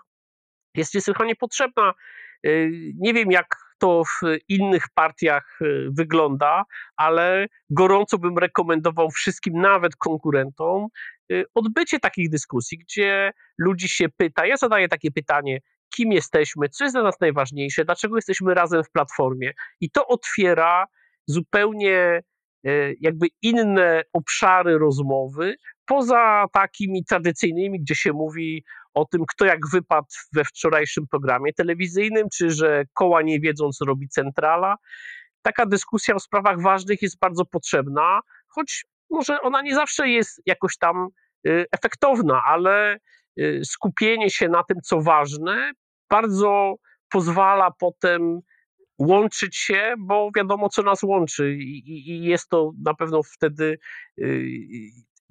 jest 0.76 0.94
niesłychanie 0.94 1.36
potrzebna. 1.36 1.94
Y, 2.46 2.72
nie 2.96 3.14
wiem, 3.14 3.32
jak 3.32 3.56
to 3.78 4.04
w 4.04 4.22
innych 4.48 4.84
partiach 4.94 5.62
y, 5.62 5.88
wygląda, 5.92 6.64
ale 6.98 7.48
gorąco 7.70 8.18
bym 8.18 8.38
rekomendował 8.38 9.12
wszystkim, 9.12 9.54
nawet 9.62 9.96
konkurentom, 9.96 10.88
y, 11.32 11.44
odbycie 11.54 12.00
takich 12.00 12.30
dyskusji, 12.30 12.78
gdzie 12.78 13.32
ludzi 13.58 13.90
się 13.90 14.10
pyta. 14.18 14.46
Ja 14.46 14.58
zadaję 14.58 14.88
takie 14.88 15.12
pytanie, 15.12 15.60
kim 15.96 16.12
jesteśmy, 16.12 16.70
co 16.70 16.84
jest 16.84 16.96
dla 16.96 17.04
nas 17.04 17.20
najważniejsze, 17.20 17.86
dlaczego 17.86 18.16
jesteśmy 18.16 18.54
razem 18.54 18.84
w 18.84 18.92
platformie. 18.92 19.52
I 19.82 19.92
to 19.92 20.08
otwiera 20.08 20.86
zupełnie 21.28 22.22
jakby 23.00 23.28
inne 23.42 24.04
obszary 24.14 24.78
rozmowy, 24.78 25.56
poza 25.86 26.46
takimi 26.54 27.06
tradycyjnymi, 27.06 27.80
gdzie 27.80 27.96
się 27.96 28.14
mówi 28.14 28.64
o 28.94 29.06
tym, 29.06 29.22
kto 29.28 29.46
jak 29.46 29.60
wypadł 29.72 30.08
we 30.34 30.44
wczorajszym 30.44 31.08
programie 31.08 31.54
telewizyjnym, 31.54 32.28
czy 32.34 32.52
że 32.52 32.84
koła 32.94 33.22
nie 33.22 33.40
wiedzą, 33.40 33.70
co 33.72 33.86
robi 33.86 34.10
centrala. 34.10 34.76
Taka 35.42 35.66
dyskusja 35.66 36.16
o 36.16 36.20
sprawach 36.20 36.62
ważnych 36.62 37.02
jest 37.02 37.20
bardzo 37.20 37.46
potrzebna, 37.46 38.20
choć 38.48 38.86
może 39.10 39.42
ona 39.42 39.62
nie 39.62 39.76
zawsze 39.76 40.10
jest 40.10 40.42
jakoś 40.46 40.78
tam 40.78 41.08
y, 41.48 41.66
efektowna, 41.72 42.44
ale 42.46 42.98
y, 43.40 43.62
skupienie 43.66 44.30
się 44.30 44.50
na 44.50 44.64
tym, 44.64 44.78
co 44.82 45.02
ważne, 45.02 45.72
bardzo 46.10 46.76
pozwala 47.10 47.72
potem 47.72 48.40
łączyć 49.00 49.58
się, 49.58 49.94
bo 49.98 50.30
wiadomo, 50.36 50.70
co 50.70 50.82
nas 50.84 51.04
łączy, 51.04 51.54
i, 51.54 52.10
i 52.12 52.24
jest 52.24 52.50
to 52.50 52.72
na 52.84 52.94
pewno 52.94 53.24
wtedy 53.24 53.78
y, 54.20 54.48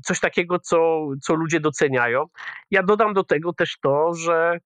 coś 0.05 0.21
takiego, 0.21 0.59
co, 0.59 1.07
co 1.23 1.35
ludzie 1.35 1.61
doceniają. 1.61 2.25
Ja 2.71 2.83
dodam 2.83 3.15
do 3.15 3.25
tego 3.25 3.53
też 3.53 3.79
to, 3.83 4.15
że 4.15 4.59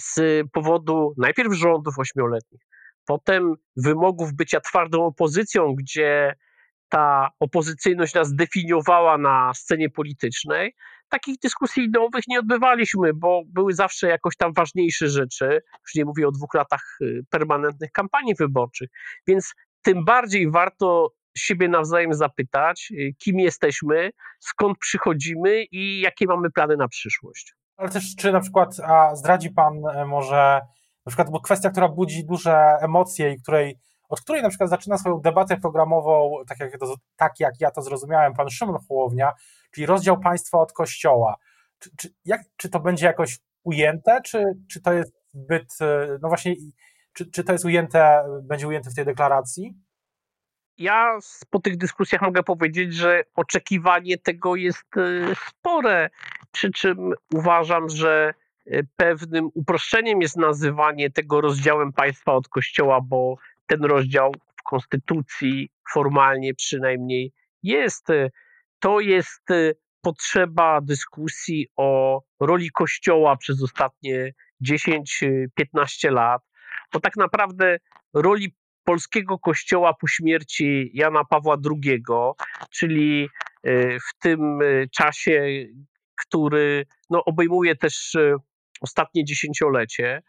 z 0.00 0.20
powodu 0.52 1.14
najpierw 1.16 1.52
rządów 1.52 1.98
ośmioletnich, 1.98 2.60
potem 3.06 3.54
wymogów 3.76 4.32
bycia 4.32 4.60
twardą 4.60 5.04
opozycją, 5.06 5.74
gdzie 5.74 6.34
ta 6.88 7.30
opozycyjność 7.40 8.14
nas 8.14 8.34
definiowała 8.34 9.18
na 9.18 9.54
scenie 9.54 9.90
politycznej, 9.90 10.74
takich 11.10 11.38
dyskusji 11.42 11.84
ideowych 11.84 12.24
nie 12.28 12.38
odbywaliśmy, 12.38 13.14
bo 13.14 13.42
były 13.46 13.74
zawsze 13.74 14.08
jakoś 14.08 14.36
tam 14.36 14.52
ważniejsze 14.52 15.08
rzeczy. 15.08 15.62
Już 15.86 15.94
nie 15.94 16.04
mówię 16.04 16.28
o 16.28 16.32
dwóch 16.32 16.54
latach 16.54 16.98
y, 17.02 17.20
permanentnych 17.30 17.92
kampanii 17.92 18.34
wyborczych. 18.34 18.90
Więc 19.26 19.54
tym 19.82 20.04
bardziej 20.04 20.50
warto 20.50 21.12
siebie 21.36 21.68
nawzajem 21.68 22.14
zapytać, 22.14 22.88
y, 22.90 23.14
kim 23.18 23.40
jesteśmy, 23.40 24.10
skąd 24.40 24.78
przychodzimy 24.78 25.64
i 25.72 26.00
jakie 26.00 26.26
mamy 26.26 26.50
plany 26.50 26.76
na 26.76 26.88
przyszłość. 26.88 27.54
Ale 27.76 27.88
też, 27.90 28.16
czy 28.16 28.32
na 28.32 28.40
przykład 28.40 28.80
a 28.80 29.16
zdradzi 29.16 29.50
Pan 29.50 29.74
e, 29.94 30.06
może, 30.06 30.60
na 31.06 31.10
przykład, 31.10 31.30
bo 31.30 31.40
kwestia, 31.40 31.70
która 31.70 31.88
budzi 31.88 32.24
duże 32.24 32.56
emocje 32.80 33.32
i 33.32 33.42
której, 33.42 33.78
od 34.10 34.20
której 34.20 34.42
na 34.42 34.48
przykład 34.48 34.70
zaczyna 34.70 34.98
swoją 34.98 35.20
debatę 35.20 35.56
programową, 35.56 36.32
tak 36.48 36.60
jak, 36.60 36.78
to, 36.78 36.94
tak 37.16 37.40
jak 37.40 37.60
ja 37.60 37.70
to 37.70 37.82
zrozumiałem, 37.82 38.34
Pan 38.34 38.50
Szymon 38.50 38.78
Hołownia, 38.88 39.32
czyli 39.70 39.86
rozdział 39.86 40.20
państwa 40.20 40.58
od 40.58 40.72
kościoła. 40.72 41.36
Czy, 41.78 41.90
czy, 41.96 42.08
jak, 42.24 42.40
czy 42.56 42.68
to 42.68 42.80
będzie 42.80 43.06
jakoś 43.06 43.38
ujęte, 43.62 44.20
czy, 44.24 44.44
czy 44.70 44.80
to 44.80 44.92
jest 44.92 45.12
zbyt, 45.34 45.76
e, 45.80 46.18
no 46.22 46.28
właśnie, 46.28 46.54
czy, 47.12 47.30
czy 47.30 47.44
to 47.44 47.52
jest 47.52 47.64
ujęte, 47.64 48.24
będzie 48.42 48.68
ujęte 48.68 48.90
w 48.90 48.94
tej 48.94 49.04
deklaracji? 49.04 49.74
ja 50.80 51.18
po 51.50 51.60
tych 51.60 51.76
dyskusjach 51.76 52.22
mogę 52.22 52.42
powiedzieć, 52.42 52.94
że 52.94 53.22
oczekiwanie 53.34 54.18
tego 54.18 54.56
jest 54.56 54.96
e, 54.96 55.34
spore, 55.48 56.10
przy 56.52 56.70
czym 56.70 57.12
uważam, 57.34 57.88
że 57.88 58.34
e, 58.66 58.80
pewnym 58.96 59.50
uproszczeniem 59.54 60.22
jest 60.22 60.36
nazywanie 60.36 61.10
tego 61.10 61.40
rozdziałem 61.40 61.92
państwa 61.92 62.32
od 62.32 62.48
kościoła, 62.48 63.00
bo 63.00 63.36
ten 63.70 63.84
rozdział 63.84 64.32
w 64.56 64.62
konstytucji 64.62 65.70
formalnie 65.92 66.54
przynajmniej 66.54 67.32
jest. 67.62 68.06
To 68.80 69.00
jest 69.00 69.42
potrzeba 70.00 70.80
dyskusji 70.80 71.66
o 71.76 72.20
roli 72.40 72.70
kościoła 72.70 73.36
przez 73.36 73.62
ostatnie 73.62 74.32
10-15 74.70 76.12
lat, 76.12 76.42
bo 76.92 77.00
tak 77.00 77.16
naprawdę 77.16 77.78
roli 78.14 78.54
polskiego 78.84 79.38
kościoła 79.38 79.94
po 80.00 80.06
śmierci 80.06 80.90
Jana 80.94 81.24
Pawła 81.24 81.56
II, 81.70 82.02
czyli 82.70 83.28
e, 83.62 83.98
w 83.98 84.18
tym 84.20 84.58
czasie, 84.92 85.66
który 86.16 86.86
no, 87.10 87.24
obejmuje 87.24 87.76
też 87.76 88.16
ostatnie 88.80 89.24
dziesięciolecie, 89.24 90.22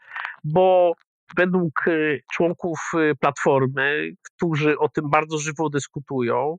bo 0.43 0.93
według 1.38 1.86
członków 2.32 2.80
Platformy, 3.20 4.12
którzy 4.24 4.78
o 4.80 4.90
tym 4.90 5.10
bardzo 5.10 5.38
żywo 5.38 5.70
dyskutują, 5.70 6.58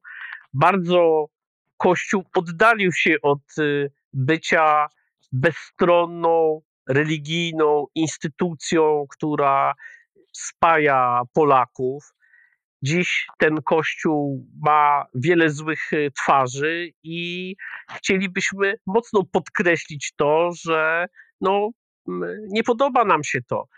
bardzo 0.52 1.26
Kościół 1.82 2.24
oddalił 2.36 2.92
się 2.92 3.16
od 3.22 3.42
bycia 4.12 4.86
bezstronną, 5.32 6.60
religijną 6.88 7.86
instytucją, 7.94 9.06
która 9.10 9.74
spaja 10.32 11.22
Polaków. 11.32 12.04
Dziś 12.82 13.26
ten 13.38 13.62
kościół 13.62 14.46
ma 14.60 15.04
wiele 15.14 15.50
złych 15.50 15.92
e, 15.92 16.10
twarzy 16.10 16.90
i 17.02 17.56
chcielibyśmy 17.96 18.74
mocno 18.86 19.24
podkreślić 19.32 20.12
to, 20.16 20.50
że 20.64 21.06
no, 21.40 21.70
nie 22.48 22.62
podoba 22.62 23.04
nam 23.04 23.24
się 23.24 23.38
to. 23.48 23.68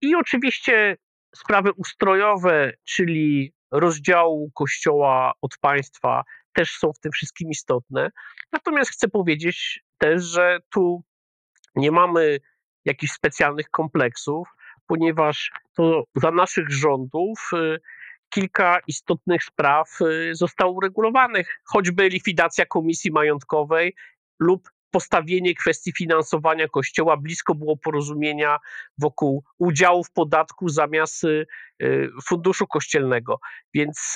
I 0.00 0.14
oczywiście 0.14 0.96
sprawy 1.36 1.72
ustrojowe, 1.72 2.72
czyli 2.84 3.52
rozdziału 3.70 4.50
kościoła 4.54 5.32
od 5.42 5.58
państwa, 5.60 6.22
też 6.52 6.70
są 6.70 6.92
w 6.92 7.00
tym 7.00 7.12
wszystkim 7.12 7.50
istotne. 7.50 8.10
Natomiast 8.52 8.90
chcę 8.90 9.08
powiedzieć 9.08 9.80
też, 9.98 10.24
że 10.24 10.58
tu 10.72 11.02
nie 11.74 11.90
mamy 11.90 12.38
jakichś 12.84 13.12
specjalnych 13.12 13.70
kompleksów, 13.70 14.48
ponieważ 14.86 15.50
to 15.74 16.04
za 16.14 16.30
naszych 16.30 16.70
rządów 16.70 17.50
kilka 18.28 18.78
istotnych 18.86 19.44
spraw 19.44 19.98
zostało 20.32 20.72
uregulowanych, 20.72 21.60
choćby 21.64 22.08
likwidacja 22.08 22.66
komisji 22.66 23.12
majątkowej 23.12 23.94
lub 24.40 24.70
postawienie 24.90 25.54
kwestii 25.54 25.92
finansowania 25.98 26.68
kościoła 26.68 27.16
blisko 27.16 27.54
było 27.54 27.76
porozumienia 27.76 28.58
wokół 28.98 29.44
udziału 29.58 30.04
w 30.04 30.12
podatku 30.12 30.68
zamiast 30.68 31.22
funduszu 32.28 32.66
kościelnego. 32.66 33.38
Więc 33.74 34.14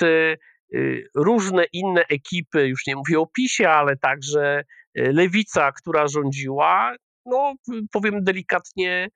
różne 1.15 1.65
inne 1.73 2.05
ekipy, 2.09 2.67
już 2.67 2.87
nie 2.87 2.95
mówię 2.95 3.19
o 3.19 3.27
PiSie, 3.27 3.69
ale 3.69 3.97
także 3.97 4.63
lewica, 4.95 5.71
która 5.71 6.07
rządziła, 6.07 6.95
no 7.25 7.53
powiem 7.91 8.23
delikatnie, 8.23 9.09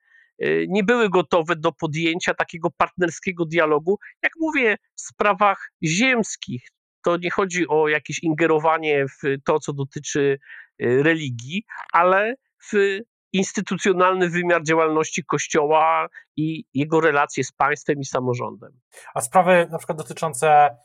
nie 0.68 0.84
były 0.84 1.08
gotowe 1.10 1.56
do 1.56 1.72
podjęcia 1.72 2.34
takiego 2.34 2.70
partnerskiego 2.70 3.44
dialogu. 3.44 3.98
Jak 4.22 4.32
mówię, 4.40 4.76
w 4.96 5.00
sprawach 5.00 5.70
ziemskich, 5.84 6.62
to 7.02 7.16
nie 7.16 7.30
chodzi 7.30 7.68
o 7.68 7.88
jakieś 7.88 8.22
ingerowanie 8.22 9.06
w 9.06 9.42
to, 9.44 9.58
co 9.58 9.72
dotyczy 9.72 10.38
religii, 10.78 11.64
ale 11.92 12.34
w 12.72 12.98
instytucjonalny 13.32 14.28
wymiar 14.28 14.62
działalności 14.62 15.24
Kościoła 15.24 16.08
i 16.36 16.64
jego 16.74 17.00
relacje 17.00 17.44
z 17.44 17.52
państwem 17.52 18.00
i 18.00 18.04
samorządem. 18.04 18.80
A 19.14 19.20
sprawy 19.20 19.68
na 19.70 19.78
przykład 19.78 19.98
dotyczące, 19.98 20.76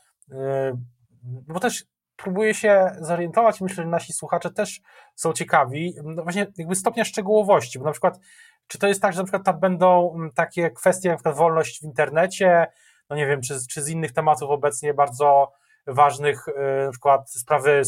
bo 1.22 1.60
też 1.60 1.84
próbuję 2.16 2.54
się 2.54 2.90
zorientować, 3.00 3.60
myślę, 3.60 3.84
że 3.84 3.90
nasi 3.90 4.12
słuchacze 4.12 4.50
też 4.50 4.80
są 5.14 5.32
ciekawi, 5.32 5.94
no 6.04 6.22
właśnie 6.22 6.46
jakby 6.58 6.74
stopnia 6.74 7.04
szczegółowości, 7.04 7.78
bo 7.78 7.84
na 7.84 7.92
przykład 7.92 8.18
czy 8.66 8.78
to 8.78 8.86
jest 8.86 9.02
tak, 9.02 9.12
że 9.12 9.18
na 9.18 9.24
przykład 9.24 9.44
tam 9.44 9.60
będą 9.60 10.16
takie 10.34 10.70
kwestie, 10.70 11.08
na 11.08 11.16
przykład 11.16 11.36
wolność 11.36 11.80
w 11.80 11.84
internecie, 11.84 12.66
no 13.10 13.16
nie 13.16 13.26
wiem, 13.26 13.40
czy, 13.40 13.54
czy 13.70 13.82
z 13.82 13.88
innych 13.88 14.12
tematów 14.12 14.50
obecnie 14.50 14.94
bardzo 14.94 15.52
ważnych, 15.86 16.46
na 16.84 16.90
przykład 16.90 17.30
sprawy 17.30 17.82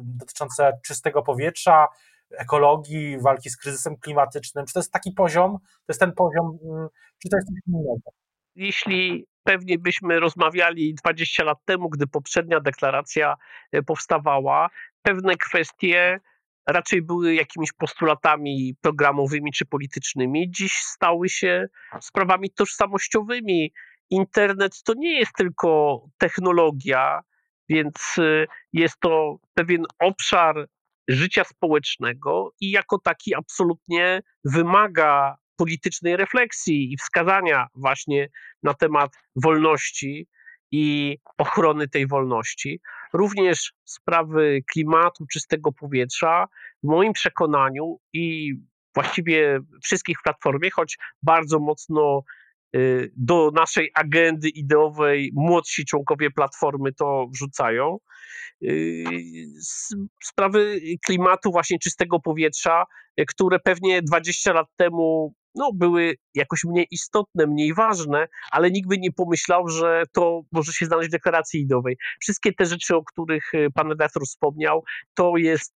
dotyczące 0.00 0.72
czystego 0.84 1.22
powietrza, 1.22 1.86
ekologii, 2.30 3.18
walki 3.20 3.50
z 3.50 3.56
kryzysem 3.56 3.96
klimatycznym, 3.96 4.66
czy 4.66 4.72
to 4.72 4.80
jest 4.80 4.92
taki 4.92 5.12
poziom, 5.12 5.58
to 5.62 5.84
jest 5.88 6.00
ten 6.00 6.12
poziom, 6.12 6.58
czy 7.22 7.28
to 7.28 7.36
jest 7.36 7.48
coś 7.48 7.58
innego? 7.66 8.10
Jeśli 8.54 9.26
pewnie 9.44 9.78
byśmy 9.78 10.20
rozmawiali 10.20 10.94
20 10.94 11.44
lat 11.44 11.58
temu, 11.64 11.88
gdy 11.88 12.06
poprzednia 12.06 12.60
deklaracja 12.60 13.34
e, 13.72 13.82
powstawała, 13.82 14.68
pewne 15.02 15.36
kwestie 15.36 16.20
raczej 16.66 17.02
były 17.02 17.34
jakimiś 17.34 17.72
postulatami 17.72 18.74
programowymi 18.80 19.52
czy 19.52 19.66
politycznymi, 19.66 20.50
dziś 20.50 20.72
stały 20.72 21.28
się 21.28 21.66
sprawami 22.00 22.50
tożsamościowymi. 22.50 23.72
Internet 24.10 24.82
to 24.82 24.94
nie 24.96 25.18
jest 25.18 25.32
tylko 25.36 26.00
technologia, 26.18 27.20
więc 27.68 28.16
e, 28.18 28.46
jest 28.72 29.00
to 29.00 29.36
pewien 29.54 29.84
obszar 29.98 30.68
życia 31.08 31.44
społecznego 31.44 32.52
i 32.60 32.70
jako 32.70 32.98
taki 32.98 33.34
absolutnie 33.34 34.22
wymaga 34.44 35.36
politycznej 35.56 36.16
refleksji 36.16 36.92
i 36.92 36.96
wskazania 36.96 37.66
właśnie 37.74 38.28
na 38.62 38.74
temat 38.74 39.12
wolności 39.36 40.26
i 40.70 41.18
ochrony 41.38 41.88
tej 41.88 42.06
wolności. 42.06 42.80
Również 43.12 43.72
sprawy 43.84 44.62
klimatu, 44.72 45.26
czystego 45.32 45.72
powietrza, 45.72 46.46
w 46.82 46.86
moim 46.86 47.12
przekonaniu 47.12 47.98
i 48.12 48.54
właściwie 48.94 49.60
wszystkich 49.82 50.18
w 50.18 50.22
platformie, 50.22 50.70
choć 50.70 50.98
bardzo 51.22 51.58
mocno 51.58 52.18
y, 52.18 52.37
do 53.16 53.50
naszej 53.54 53.90
agendy 53.94 54.48
ideowej 54.48 55.30
młodsi 55.34 55.84
członkowie 55.84 56.30
platformy 56.30 56.92
to 56.92 57.26
wrzucają. 57.32 57.98
Y, 58.62 59.04
sprawy 60.24 60.80
klimatu, 61.06 61.50
właśnie 61.50 61.78
czystego 61.78 62.20
powietrza, 62.20 62.84
y, 63.20 63.26
które 63.26 63.58
pewnie 63.58 64.02
20 64.02 64.52
lat 64.52 64.66
temu 64.76 65.34
no, 65.54 65.70
były 65.74 66.14
jakoś 66.34 66.64
mniej 66.64 66.86
istotne, 66.90 67.46
mniej 67.46 67.74
ważne, 67.74 68.28
ale 68.50 68.70
nikt 68.70 68.88
by 68.88 68.98
nie 68.98 69.12
pomyślał, 69.12 69.68
że 69.68 70.02
to 70.12 70.42
może 70.52 70.72
się 70.72 70.86
znaleźć 70.86 71.08
w 71.08 71.12
deklaracji 71.12 71.60
idowej. 71.60 71.96
Wszystkie 72.20 72.52
te 72.52 72.66
rzeczy, 72.66 72.96
o 72.96 73.04
których 73.04 73.52
pan 73.74 73.88
redaktor 73.88 74.22
wspomniał, 74.26 74.84
to 75.14 75.36
jest 75.36 75.74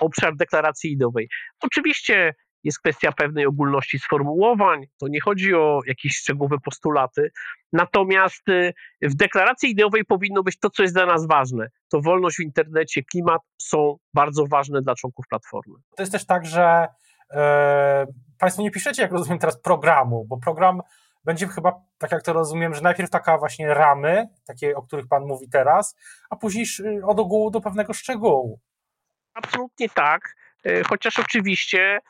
obszar 0.00 0.36
deklaracji 0.36 0.92
idowej. 0.92 1.28
Oczywiście 1.60 2.34
jest 2.64 2.78
kwestia 2.78 3.12
pewnej 3.12 3.46
ogólności 3.46 3.98
sformułowań, 3.98 4.86
to 4.98 5.08
nie 5.08 5.20
chodzi 5.20 5.54
o 5.54 5.80
jakieś 5.86 6.16
szczegółowe 6.16 6.56
postulaty, 6.64 7.30
natomiast 7.72 8.48
e, 8.48 8.72
w 9.02 9.14
deklaracji 9.14 9.70
ideowej 9.70 10.04
powinno 10.04 10.42
być 10.42 10.58
to, 10.58 10.70
co 10.70 10.82
jest 10.82 10.94
dla 10.94 11.06
nas 11.06 11.26
ważne. 11.26 11.68
To 11.88 12.00
wolność 12.00 12.36
w 12.36 12.40
internecie, 12.40 13.02
klimat 13.02 13.42
są 13.58 13.96
bardzo 14.14 14.46
ważne 14.46 14.82
dla 14.82 14.94
członków 14.94 15.24
Platformy. 15.28 15.74
To 15.96 16.02
jest 16.02 16.12
też 16.12 16.26
tak, 16.26 16.46
że 16.46 16.88
e, 17.30 18.06
Państwo 18.38 18.62
nie 18.62 18.70
piszecie, 18.70 19.02
jak 19.02 19.12
rozumiem 19.12 19.38
teraz, 19.38 19.60
programu, 19.60 20.24
bo 20.28 20.38
program 20.38 20.82
będzie 21.24 21.46
chyba, 21.46 21.72
tak 21.98 22.12
jak 22.12 22.22
to 22.22 22.32
rozumiem, 22.32 22.74
że 22.74 22.80
najpierw 22.80 23.10
taka 23.10 23.38
właśnie 23.38 23.74
ramy, 23.74 24.28
takie, 24.46 24.76
o 24.76 24.82
których 24.82 25.08
Pan 25.08 25.26
mówi 25.26 25.48
teraz, 25.48 25.96
a 26.30 26.36
później 26.36 26.66
od 27.04 27.20
ogółu 27.20 27.50
do 27.50 27.60
pewnego 27.60 27.92
szczegółu. 27.92 28.60
Absolutnie 29.34 29.88
tak, 29.88 30.34
e, 30.64 30.84
chociaż 30.84 31.18
oczywiście 31.18 32.00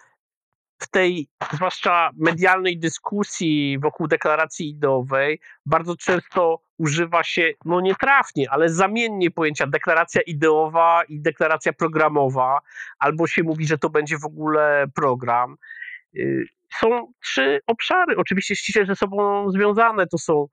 w 0.80 0.88
tej 0.88 1.28
zwłaszcza 1.52 2.10
medialnej 2.16 2.78
dyskusji 2.78 3.78
wokół 3.78 4.08
deklaracji 4.08 4.70
ideowej 4.70 5.40
bardzo 5.66 5.96
często 5.96 6.62
używa 6.78 7.24
się, 7.24 7.52
no 7.64 7.80
nietrafnie, 7.80 8.50
ale 8.50 8.68
zamiennie 8.68 9.30
pojęcia 9.30 9.66
deklaracja 9.66 10.20
ideowa 10.22 11.02
i 11.08 11.20
deklaracja 11.20 11.72
programowa, 11.72 12.58
albo 12.98 13.26
się 13.26 13.42
mówi, 13.42 13.66
że 13.66 13.78
to 13.78 13.90
będzie 13.90 14.18
w 14.18 14.24
ogóle 14.24 14.86
program. 14.94 15.56
Y, 16.16 16.44
są 16.80 17.12
trzy 17.22 17.60
obszary, 17.66 18.16
oczywiście 18.16 18.56
ściśle 18.56 18.86
ze 18.86 18.96
sobą 18.96 19.50
związane. 19.50 20.06
To 20.06 20.18
są 20.18 20.46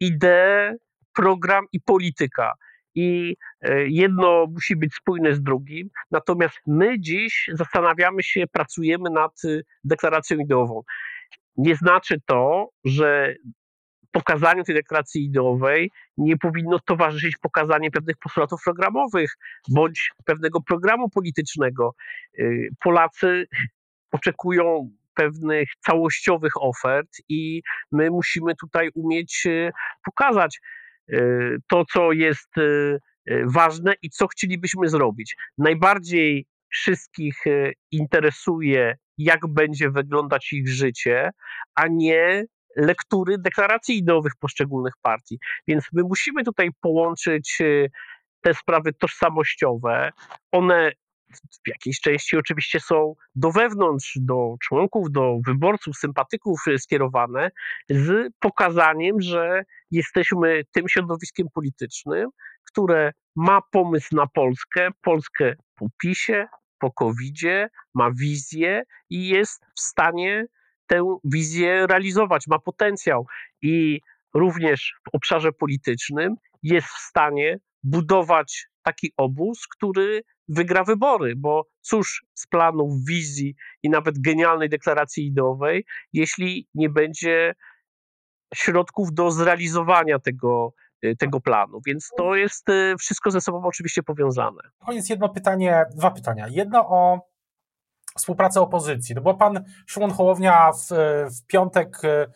idee, 0.00 0.76
program 1.14 1.64
i 1.72 1.80
polityka. 1.80 2.52
I 2.94 3.36
e, 3.62 3.88
jedno 3.88 4.46
musi 4.46 4.76
być 4.76 4.94
spójne 4.94 5.34
z 5.34 5.42
drugim. 5.42 5.90
Natomiast 6.10 6.60
my 6.66 7.00
dziś 7.00 7.50
zastanawiamy 7.52 8.22
się, 8.22 8.44
pracujemy 8.52 9.10
nad 9.10 9.44
y, 9.44 9.64
deklaracją 9.84 10.38
ideową. 10.38 10.82
Nie 11.56 11.76
znaczy 11.76 12.20
to, 12.26 12.68
że 12.84 13.34
pokazaniu 14.12 14.64
tej 14.64 14.74
deklaracji 14.74 15.24
ideowej 15.24 15.90
nie 16.16 16.36
powinno 16.36 16.78
towarzyszyć 16.78 17.36
pokazanie 17.36 17.90
pewnych 17.90 18.16
postulatów 18.18 18.60
programowych 18.64 19.30
bądź 19.68 20.10
pewnego 20.24 20.60
programu 20.60 21.08
politycznego. 21.10 21.94
Y, 22.38 22.68
Polacy 22.80 23.46
oczekują 24.12 24.90
pewnych 25.14 25.68
całościowych 25.86 26.62
ofert 26.62 27.08
i 27.28 27.62
my 27.92 28.10
musimy 28.10 28.54
tutaj 28.54 28.90
umieć 28.94 29.46
e, 29.46 29.70
pokazać 30.04 30.60
to, 31.68 31.84
co 31.92 32.12
jest 32.12 32.58
e, 32.58 32.98
ważne 33.46 33.94
i 34.02 34.10
co 34.10 34.26
chcielibyśmy 34.26 34.88
zrobić. 34.88 35.36
Najbardziej 35.58 36.46
wszystkich 36.68 37.44
interesuje, 37.90 38.96
jak 39.18 39.40
będzie 39.48 39.90
wyglądać 39.90 40.52
ich 40.52 40.68
życie, 40.68 41.30
a 41.74 41.86
nie 41.88 42.44
lektury 42.76 43.38
deklaracji 43.38 43.98
ideowych 43.98 44.32
poszczególnych 44.40 44.92
partii. 45.02 45.38
Więc 45.68 45.84
my 45.92 46.02
musimy 46.02 46.44
tutaj 46.44 46.70
połączyć 46.80 47.58
te 48.40 48.54
sprawy 48.54 48.92
tożsamościowe. 48.92 50.10
One 50.52 50.92
w 51.64 51.68
jakiejś 51.68 52.00
części 52.00 52.36
oczywiście 52.36 52.80
są 52.80 53.14
do 53.34 53.50
wewnątrz, 53.50 54.18
do 54.20 54.54
członków, 54.62 55.10
do 55.10 55.38
wyborców, 55.46 55.96
sympatyków 55.96 56.60
e, 56.66 56.78
skierowane, 56.78 57.50
z 57.90 58.32
pokazaniem, 58.40 59.20
że 59.20 59.62
jesteśmy 59.90 60.62
tym 60.72 60.88
środowiskiem 60.88 61.46
politycznym, 61.54 62.28
które 62.64 63.12
ma 63.36 63.60
pomysł 63.70 64.16
na 64.16 64.26
Polskę, 64.26 64.88
Polskę 65.02 65.54
po 65.74 65.86
PiSie, 66.02 66.46
po 66.78 66.92
covid 66.92 67.40
ma 67.94 68.10
wizję 68.10 68.82
i 69.10 69.28
jest 69.28 69.64
w 69.76 69.80
stanie 69.80 70.46
tę 70.86 71.16
wizję 71.24 71.86
realizować, 71.86 72.46
ma 72.46 72.58
potencjał. 72.58 73.26
I 73.62 74.00
również 74.34 74.94
w 75.04 75.14
obszarze 75.14 75.52
politycznym 75.52 76.34
jest 76.62 76.86
w 76.86 76.98
stanie 76.98 77.58
budować 77.82 78.66
taki 78.84 79.12
obóz, 79.16 79.66
który 79.76 80.22
wygra 80.48 80.84
wybory, 80.84 81.36
bo 81.36 81.66
cóż 81.80 82.24
z 82.34 82.46
planów, 82.46 83.04
wizji 83.08 83.54
i 83.82 83.90
nawet 83.90 84.20
genialnej 84.20 84.68
deklaracji 84.68 85.26
ideowej, 85.26 85.84
jeśli 86.12 86.68
nie 86.74 86.90
będzie 86.90 87.54
środków 88.54 89.14
do 89.14 89.30
zrealizowania 89.30 90.18
tego, 90.18 90.74
y, 91.04 91.16
tego 91.16 91.40
planu. 91.40 91.80
Więc 91.86 92.10
to 92.16 92.34
jest 92.34 92.68
y, 92.68 92.94
wszystko 92.98 93.30
ze 93.30 93.40
sobą 93.40 93.62
oczywiście 93.64 94.02
powiązane. 94.02 94.60
Koniec 94.86 95.08
jedno 95.08 95.28
pytanie, 95.28 95.84
dwa 95.96 96.10
pytania. 96.10 96.46
Jedno 96.50 96.88
o 96.88 97.20
współpracę 98.18 98.60
opozycji. 98.60 99.14
No 99.14 99.20
bo 99.20 99.34
pan 99.34 99.64
Szymon 99.86 100.10
Hołownia 100.10 100.70
w, 100.72 100.88
w 101.30 101.46
piątek 101.46 102.04
y, 102.04 102.26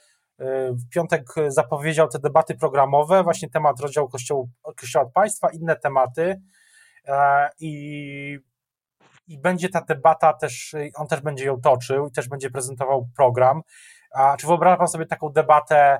w 0.70 0.88
piątek 0.90 1.22
zapowiedział 1.48 2.08
te 2.08 2.18
debaty 2.18 2.54
programowe, 2.54 3.22
właśnie 3.22 3.50
temat 3.50 3.80
rozdziału 3.80 4.08
Kościoła, 4.08 4.44
Kościoła 4.76 5.04
od 5.04 5.12
państwa, 5.12 5.48
inne 5.50 5.76
tematy 5.76 6.40
i, 7.60 8.38
i 9.26 9.38
będzie 9.38 9.68
ta 9.68 9.80
debata 9.80 10.32
też, 10.32 10.74
on 10.94 11.06
też 11.06 11.20
będzie 11.20 11.44
ją 11.44 11.60
toczył 11.60 12.06
i 12.06 12.12
też 12.12 12.28
będzie 12.28 12.50
prezentował 12.50 13.08
program. 13.16 13.62
A 14.10 14.36
czy 14.36 14.46
wyobraża 14.46 14.76
pan 14.76 14.88
sobie 14.88 15.06
taką 15.06 15.28
debatę 15.28 15.98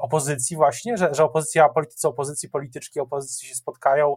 opozycji 0.00 0.56
właśnie, 0.56 0.96
że, 0.96 1.14
że 1.14 1.24
opozycja, 1.24 1.68
politycy 1.68 2.08
opozycji, 2.08 2.48
polityczki 2.48 3.00
opozycji 3.00 3.48
się 3.48 3.54
spotkają 3.54 4.16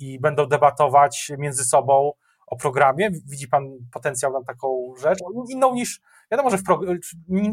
i 0.00 0.20
będą 0.20 0.46
debatować 0.46 1.32
między 1.38 1.64
sobą 1.64 2.12
o 2.52 2.56
programie? 2.56 3.10
Widzi 3.26 3.48
Pan 3.48 3.64
potencjał 3.92 4.32
na 4.32 4.44
taką 4.44 4.94
rzecz? 5.02 5.18
Inną 5.50 5.74
niż, 5.74 6.00
wiadomo, 6.30 6.50
że 6.50 6.58
w 6.58 6.62
pro, 6.64 6.80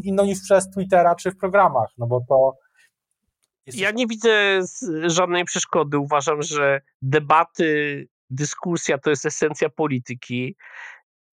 inną 0.04 0.26
niż 0.26 0.42
przez 0.42 0.70
Twittera 0.70 1.16
czy 1.16 1.32
w 1.32 1.38
programach, 1.38 1.90
no 1.98 2.08
bo 2.08 2.22
to. 2.30 2.58
Ja 3.68 3.92
nie 3.92 4.08
widzę 4.08 4.62
żadnej 5.06 5.46
przeszkody. 5.46 5.98
Uważam, 5.98 6.42
że 6.42 6.82
debaty, 7.02 8.08
dyskusja 8.30 8.98
to 8.98 9.10
jest 9.10 9.26
esencja 9.26 9.70
polityki. 9.70 10.56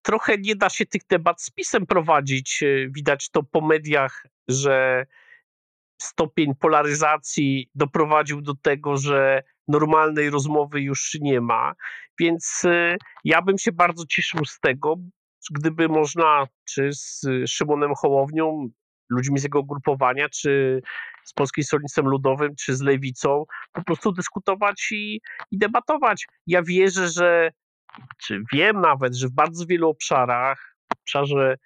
Trochę 0.02 0.38
nie 0.38 0.56
da 0.56 0.68
się 0.68 0.86
tych 0.86 1.06
debat 1.06 1.42
z 1.42 1.50
pisem 1.50 1.86
prowadzić. 1.86 2.64
Widać 2.88 3.30
to 3.30 3.42
po 3.42 3.60
mediach, 3.60 4.26
że 4.48 5.06
stopień 6.02 6.54
polaryzacji 6.54 7.70
doprowadził 7.74 8.40
do 8.40 8.54
tego, 8.54 8.96
że 8.96 9.42
normalnej 9.68 10.30
rozmowy 10.30 10.80
już 10.80 11.16
nie 11.20 11.40
ma. 11.40 11.72
Więc 12.20 12.64
y, 12.64 12.96
ja 13.24 13.42
bym 13.42 13.58
się 13.58 13.72
bardzo 13.72 14.04
cieszył 14.06 14.44
z 14.44 14.60
tego, 14.60 14.96
gdyby 15.50 15.88
można, 15.88 16.46
czy 16.68 16.90
z 16.92 17.26
Szymonem 17.46 17.94
Hołownią, 17.94 18.68
ludźmi 19.10 19.38
z 19.38 19.42
jego 19.42 19.64
grupowania, 19.64 20.28
czy 20.28 20.80
z 21.24 21.32
Polskim 21.32 21.64
Stronnictwem 21.64 22.06
Ludowym, 22.06 22.54
czy 22.56 22.76
z 22.76 22.80
Lewicą, 22.80 23.44
po 23.72 23.84
prostu 23.84 24.12
dyskutować 24.12 24.88
i, 24.92 25.20
i 25.50 25.58
debatować. 25.58 26.26
Ja 26.46 26.62
wierzę, 26.62 27.08
że, 27.08 27.50
czy 28.22 28.42
wiem 28.52 28.80
nawet, 28.80 29.16
że 29.16 29.28
w 29.28 29.32
bardzo 29.32 29.66
wielu 29.66 29.88
obszarach, 29.88 30.76
obszarze 31.02 31.56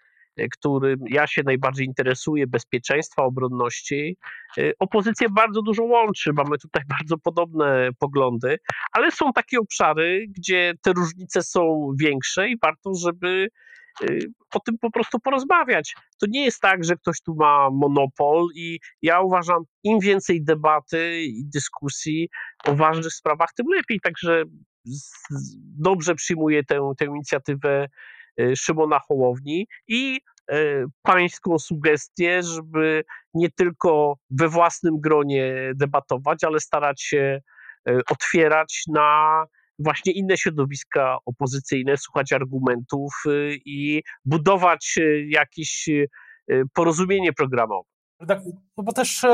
którym 0.52 0.98
ja 1.08 1.26
się 1.26 1.42
najbardziej 1.42 1.86
interesuję, 1.86 2.46
bezpieczeństwa, 2.46 3.22
obronności, 3.22 4.16
e, 4.58 4.72
opozycję 4.78 5.28
bardzo 5.28 5.62
dużo 5.62 5.84
łączy. 5.84 6.32
Mamy 6.32 6.58
tutaj 6.58 6.82
bardzo 6.98 7.18
podobne 7.18 7.90
poglądy, 7.98 8.56
ale 8.92 9.10
są 9.10 9.32
takie 9.32 9.58
obszary, 9.58 10.26
gdzie 10.36 10.74
te 10.82 10.92
różnice 10.92 11.42
są 11.42 11.90
większe 12.00 12.48
i 12.48 12.56
warto, 12.62 12.94
żeby 12.94 13.48
e, 14.02 14.06
o 14.54 14.60
tym 14.60 14.78
po 14.80 14.90
prostu 14.90 15.18
porozmawiać. 15.20 15.94
To 16.20 16.26
nie 16.28 16.44
jest 16.44 16.60
tak, 16.60 16.84
że 16.84 16.96
ktoś 16.96 17.20
tu 17.20 17.34
ma 17.34 17.70
monopol 17.70 18.46
i 18.54 18.78
ja 19.02 19.20
uważam, 19.20 19.62
im 19.84 20.00
więcej 20.00 20.44
debaty 20.44 21.22
i 21.22 21.44
dyskusji 21.54 22.28
o 22.64 22.74
ważnych 22.74 23.12
sprawach, 23.12 23.48
tym 23.56 23.66
lepiej. 23.74 24.00
Także 24.00 24.44
dobrze 25.78 26.14
przyjmuję 26.14 26.64
tę, 26.64 26.92
tę 26.98 27.04
inicjatywę 27.04 27.86
Szymona 28.54 28.98
Hołowni 29.08 29.66
i 29.88 30.20
E, 30.50 30.86
pańską 31.02 31.58
sugestię, 31.58 32.42
żeby 32.42 33.04
nie 33.34 33.50
tylko 33.50 34.16
we 34.30 34.48
własnym 34.48 35.00
gronie 35.00 35.72
debatować, 35.74 36.44
ale 36.44 36.60
starać 36.60 37.02
się 37.02 37.40
e, 37.88 38.00
otwierać 38.10 38.82
na 38.88 39.44
właśnie 39.78 40.12
inne 40.12 40.36
środowiska 40.36 41.16
opozycyjne, 41.26 41.96
słuchać 41.96 42.32
argumentów 42.32 43.12
e, 43.26 43.30
i 43.64 44.02
budować 44.24 44.98
jakieś 45.28 45.88
porozumienie 46.74 47.32
programowe. 47.32 47.88
Tak, 48.28 48.40
no 48.76 48.84
bo 48.84 48.92
też 48.92 49.26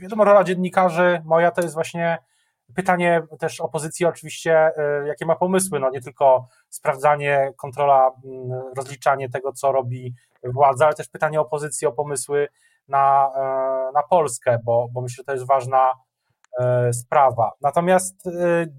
wiadomo, 0.00 0.24
rola 0.24 0.44
dziennikarzy 0.44 1.22
moja 1.24 1.50
to 1.50 1.62
jest 1.62 1.74
właśnie 1.74 2.18
Pytanie 2.74 3.22
też 3.38 3.60
opozycji 3.60 4.06
oczywiście, 4.06 4.52
e, 4.76 5.06
jakie 5.06 5.26
ma 5.26 5.36
pomysły, 5.36 5.80
no 5.80 5.90
nie 5.90 6.00
tylko 6.00 6.48
sprawdzanie, 6.68 7.52
kontrola, 7.56 8.10
mm, 8.24 8.62
rozliczanie 8.76 9.30
tego, 9.30 9.52
co 9.52 9.72
robi 9.72 10.14
władza, 10.44 10.86
ale 10.86 10.94
też 10.94 11.08
pytanie 11.08 11.40
opozycji 11.40 11.86
o 11.86 11.92
pomysły 11.92 12.48
na, 12.88 13.32
e, 13.36 13.92
na 13.94 14.02
Polskę, 14.02 14.58
bo, 14.64 14.88
bo 14.92 15.00
myślę, 15.00 15.16
że 15.16 15.24
to 15.24 15.32
jest 15.32 15.46
ważna 15.46 15.92
e, 16.60 16.92
sprawa. 16.92 17.52
Natomiast 17.60 18.28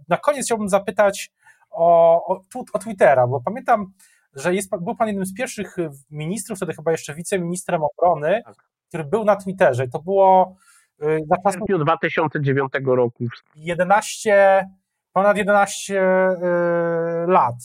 na 0.08 0.17
koniec 0.17 0.45
chciałbym 0.45 0.69
zapytać 0.69 1.31
o, 1.71 2.25
o, 2.25 2.41
o 2.73 2.79
Twittera, 2.79 3.27
bo 3.27 3.41
pamiętam, 3.41 3.93
że 4.34 4.55
jest, 4.55 4.69
był 4.81 4.95
pan 4.95 5.08
jednym 5.08 5.25
z 5.25 5.34
pierwszych 5.34 5.75
ministrów, 6.12 6.58
wtedy 6.58 6.73
chyba 6.73 6.91
jeszcze 6.91 7.15
wiceministrem 7.15 7.81
obrony, 7.84 8.41
tak. 8.45 8.55
który 8.88 9.03
był 9.03 9.23
na 9.23 9.36
Twitterze. 9.36 9.88
To 9.88 9.99
było 9.99 10.55
za 10.99 11.38
czasów 11.43 11.79
2009 11.79 12.71
roku. 12.86 13.25
11, 13.55 14.65
ponad 15.13 15.38
11 15.38 16.01
y, 16.01 16.38
lat. 17.27 17.55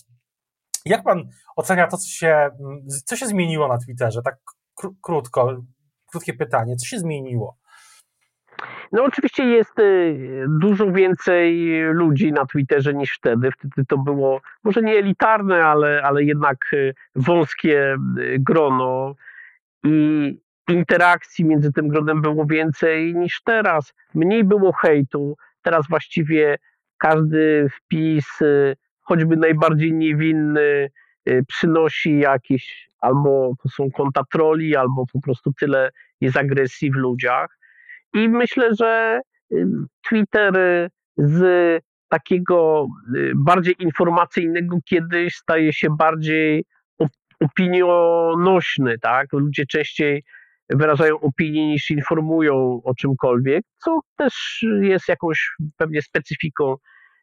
Jak 0.84 1.02
pan 1.02 1.28
ocenia 1.56 1.86
to, 1.86 1.96
co 1.96 2.08
się, 2.08 2.50
co 3.04 3.16
się 3.16 3.26
zmieniło 3.26 3.68
na 3.68 3.78
Twitterze? 3.78 4.22
Tak 4.22 4.36
krótko, 5.02 5.62
krótkie 6.06 6.34
pytanie. 6.34 6.76
Co 6.76 6.86
się 6.86 6.98
zmieniło? 6.98 7.56
No 8.92 9.04
oczywiście 9.04 9.44
jest 9.44 9.78
y, 9.78 10.46
dużo 10.60 10.92
więcej 10.92 11.70
ludzi 11.92 12.32
na 12.32 12.46
Twitterze 12.46 12.94
niż 12.94 13.16
wtedy. 13.16 13.50
Wtedy 13.52 13.86
to 13.88 13.98
było 13.98 14.40
może 14.64 14.82
nie 14.82 14.92
elitarne, 14.92 15.64
ale, 15.64 16.02
ale 16.02 16.24
jednak 16.24 16.56
wąskie 17.14 17.96
grono. 18.38 19.14
I 19.84 20.40
interakcji 20.72 21.44
między 21.44 21.72
tym 21.72 21.88
gronem 21.88 22.22
było 22.22 22.46
więcej 22.46 23.14
niż 23.14 23.42
teraz. 23.44 23.92
Mniej 24.14 24.44
było 24.44 24.72
hejtu. 24.72 25.36
Teraz 25.62 25.88
właściwie 25.88 26.56
każdy 26.98 27.66
wpis, 27.76 28.40
y, 28.42 28.76
choćby 29.00 29.36
najbardziej 29.36 29.92
niewinny, 29.92 30.90
y, 31.28 31.44
przynosi 31.48 32.18
jakieś 32.18 32.90
albo 33.00 33.52
to 33.62 33.68
są 33.68 33.90
konta 33.90 34.22
troli, 34.32 34.76
albo 34.76 35.04
po 35.12 35.20
prostu 35.20 35.52
tyle 35.52 35.90
jest 36.20 36.36
agresji 36.36 36.90
w 36.90 36.94
ludziach. 36.94 37.58
I 38.14 38.28
myślę, 38.28 38.74
że 38.74 39.20
y, 39.52 39.66
Twitter 40.08 40.52
z 41.16 41.42
takiego 42.08 42.86
bardziej 43.34 43.74
informacyjnego 43.78 44.78
kiedyś 44.84 45.34
staje 45.34 45.72
się 45.72 45.88
bardziej 45.98 46.64
opinionośny, 47.40 48.98
tak? 48.98 49.32
Ludzie 49.32 49.66
częściej 49.66 50.24
wyrażają 50.70 51.20
opinie 51.20 51.68
niż 51.68 51.90
informują 51.90 52.80
o 52.84 52.94
czymkolwiek, 52.94 53.64
co 53.78 54.00
też 54.16 54.64
jest 54.80 55.08
jakąś 55.08 55.50
pewnie 55.76 56.02
specyfiką 56.02 56.76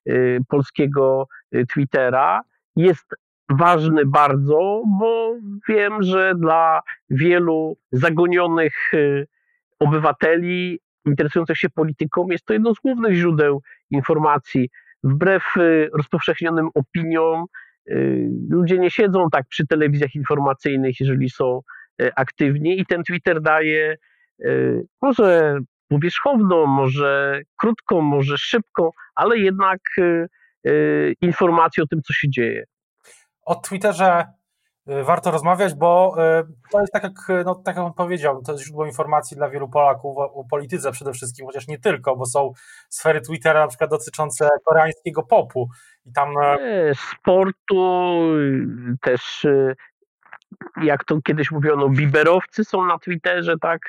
y, 0.10 0.39
polskiego 0.47 1.27
y, 1.55 1.65
Twittera. 1.65 2.41
Jest 2.75 3.15
ważny 3.49 4.05
bardzo, 4.05 4.83
bo 4.99 5.36
wiem, 5.69 6.03
że 6.03 6.33
dla 6.36 6.81
wielu 7.10 7.77
zagonionych 7.91 8.93
y, 8.93 9.27
obywateli 9.79 10.79
interesujących 11.05 11.57
się 11.57 11.69
polityką 11.69 12.27
jest 12.29 12.45
to 12.45 12.53
jedno 12.53 12.73
z 12.75 12.79
głównych 12.79 13.13
źródeł 13.13 13.62
informacji. 13.91 14.69
Wbrew 15.03 15.43
rozpowszechnionym 15.93 16.69
opiniom, 16.73 17.45
ludzie 18.49 18.77
nie 18.77 18.91
siedzą 18.91 19.27
tak 19.31 19.47
przy 19.47 19.67
telewizjach 19.67 20.15
informacyjnych, 20.15 20.99
jeżeli 20.99 21.29
są 21.29 21.62
aktywni 22.15 22.79
i 22.79 22.86
ten 22.86 23.03
Twitter 23.03 23.41
daje 23.41 23.97
e, 24.45 24.49
może 25.01 25.60
powierzchowną, 25.88 26.65
może 26.65 27.41
krótką, 27.57 28.01
może 28.01 28.38
szybką, 28.38 28.89
ale 29.15 29.38
jednak 29.38 29.79
e, 29.97 30.71
informację 31.21 31.83
o 31.83 31.88
tym, 31.88 32.01
co 32.01 32.13
się 32.13 32.29
dzieje. 32.29 32.63
O 33.41 33.55
Twitterze 33.55 34.25
warto 35.03 35.31
rozmawiać, 35.31 35.75
bo 35.75 36.15
to 36.71 36.81
jest 36.81 36.93
tak 36.93 37.03
jak, 37.03 37.45
no, 37.45 37.55
tak 37.55 37.75
jak 37.75 37.86
on 37.86 37.93
powiedział, 37.93 38.41
to 38.41 38.51
jest 38.51 38.63
źródło 38.63 38.86
informacji 38.86 39.38
dla 39.38 39.49
wielu 39.49 39.69
Polaków 39.69 40.17
o, 40.17 40.33
o 40.33 40.43
polityce 40.43 40.91
przede 40.91 41.13
wszystkim, 41.13 41.45
chociaż 41.45 41.67
nie 41.67 41.79
tylko, 41.79 42.15
bo 42.15 42.25
są 42.25 42.51
sfery 42.89 43.21
Twittera 43.21 43.60
na 43.60 43.67
przykład 43.67 43.89
dotyczące 43.89 44.49
koreańskiego 44.65 45.23
popu 45.23 45.69
i 46.05 46.13
tam... 46.13 46.29
Sportu, 46.93 48.21
też 49.01 49.45
jak 50.83 51.03
to 51.03 51.21
kiedyś 51.21 51.51
mówiono, 51.51 51.89
biberowcy 51.89 52.63
są 52.63 52.86
na 52.86 52.99
Twitterze, 52.99 53.57
tak? 53.62 53.79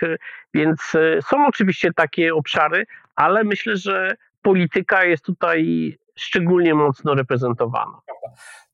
Więc 0.55 0.95
e, 0.95 1.23
są 1.23 1.47
oczywiście 1.47 1.93
takie 1.93 2.35
obszary, 2.35 2.87
ale 3.17 3.45
myślę, 3.45 3.77
że 3.77 4.15
polityka 4.43 5.05
jest 5.05 5.25
tutaj 5.25 5.99
szczególnie 6.17 6.75
mocno 6.75 7.15
reprezentowana. 7.15 8.01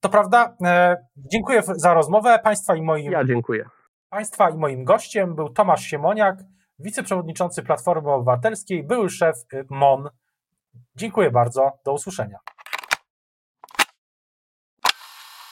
To 0.01 0.09
prawda. 0.09 0.57
E, 0.65 0.97
dziękuję 1.17 1.63
za 1.63 1.95
rozmowę 1.95 2.39
Państwa 2.45 2.77
i 2.77 2.83
moim. 2.83 3.13
Ja 3.13 3.25
dziękuję. 3.25 3.69
Państwa 4.11 4.51
i 4.51 4.57
moim 4.57 4.85
gościem 4.85 5.35
był 5.35 5.49
Tomasz 5.49 5.85
Siemoniak, 5.85 6.37
wiceprzewodniczący 6.79 7.63
Platformy 7.63 8.11
Obywatelskiej, 8.13 8.85
były 8.85 9.11
szef 9.11 9.37
MON. 9.71 10.09
Dziękuję 10.97 11.31
bardzo. 11.31 11.73
Do 11.85 11.93
usłyszenia. 11.93 12.39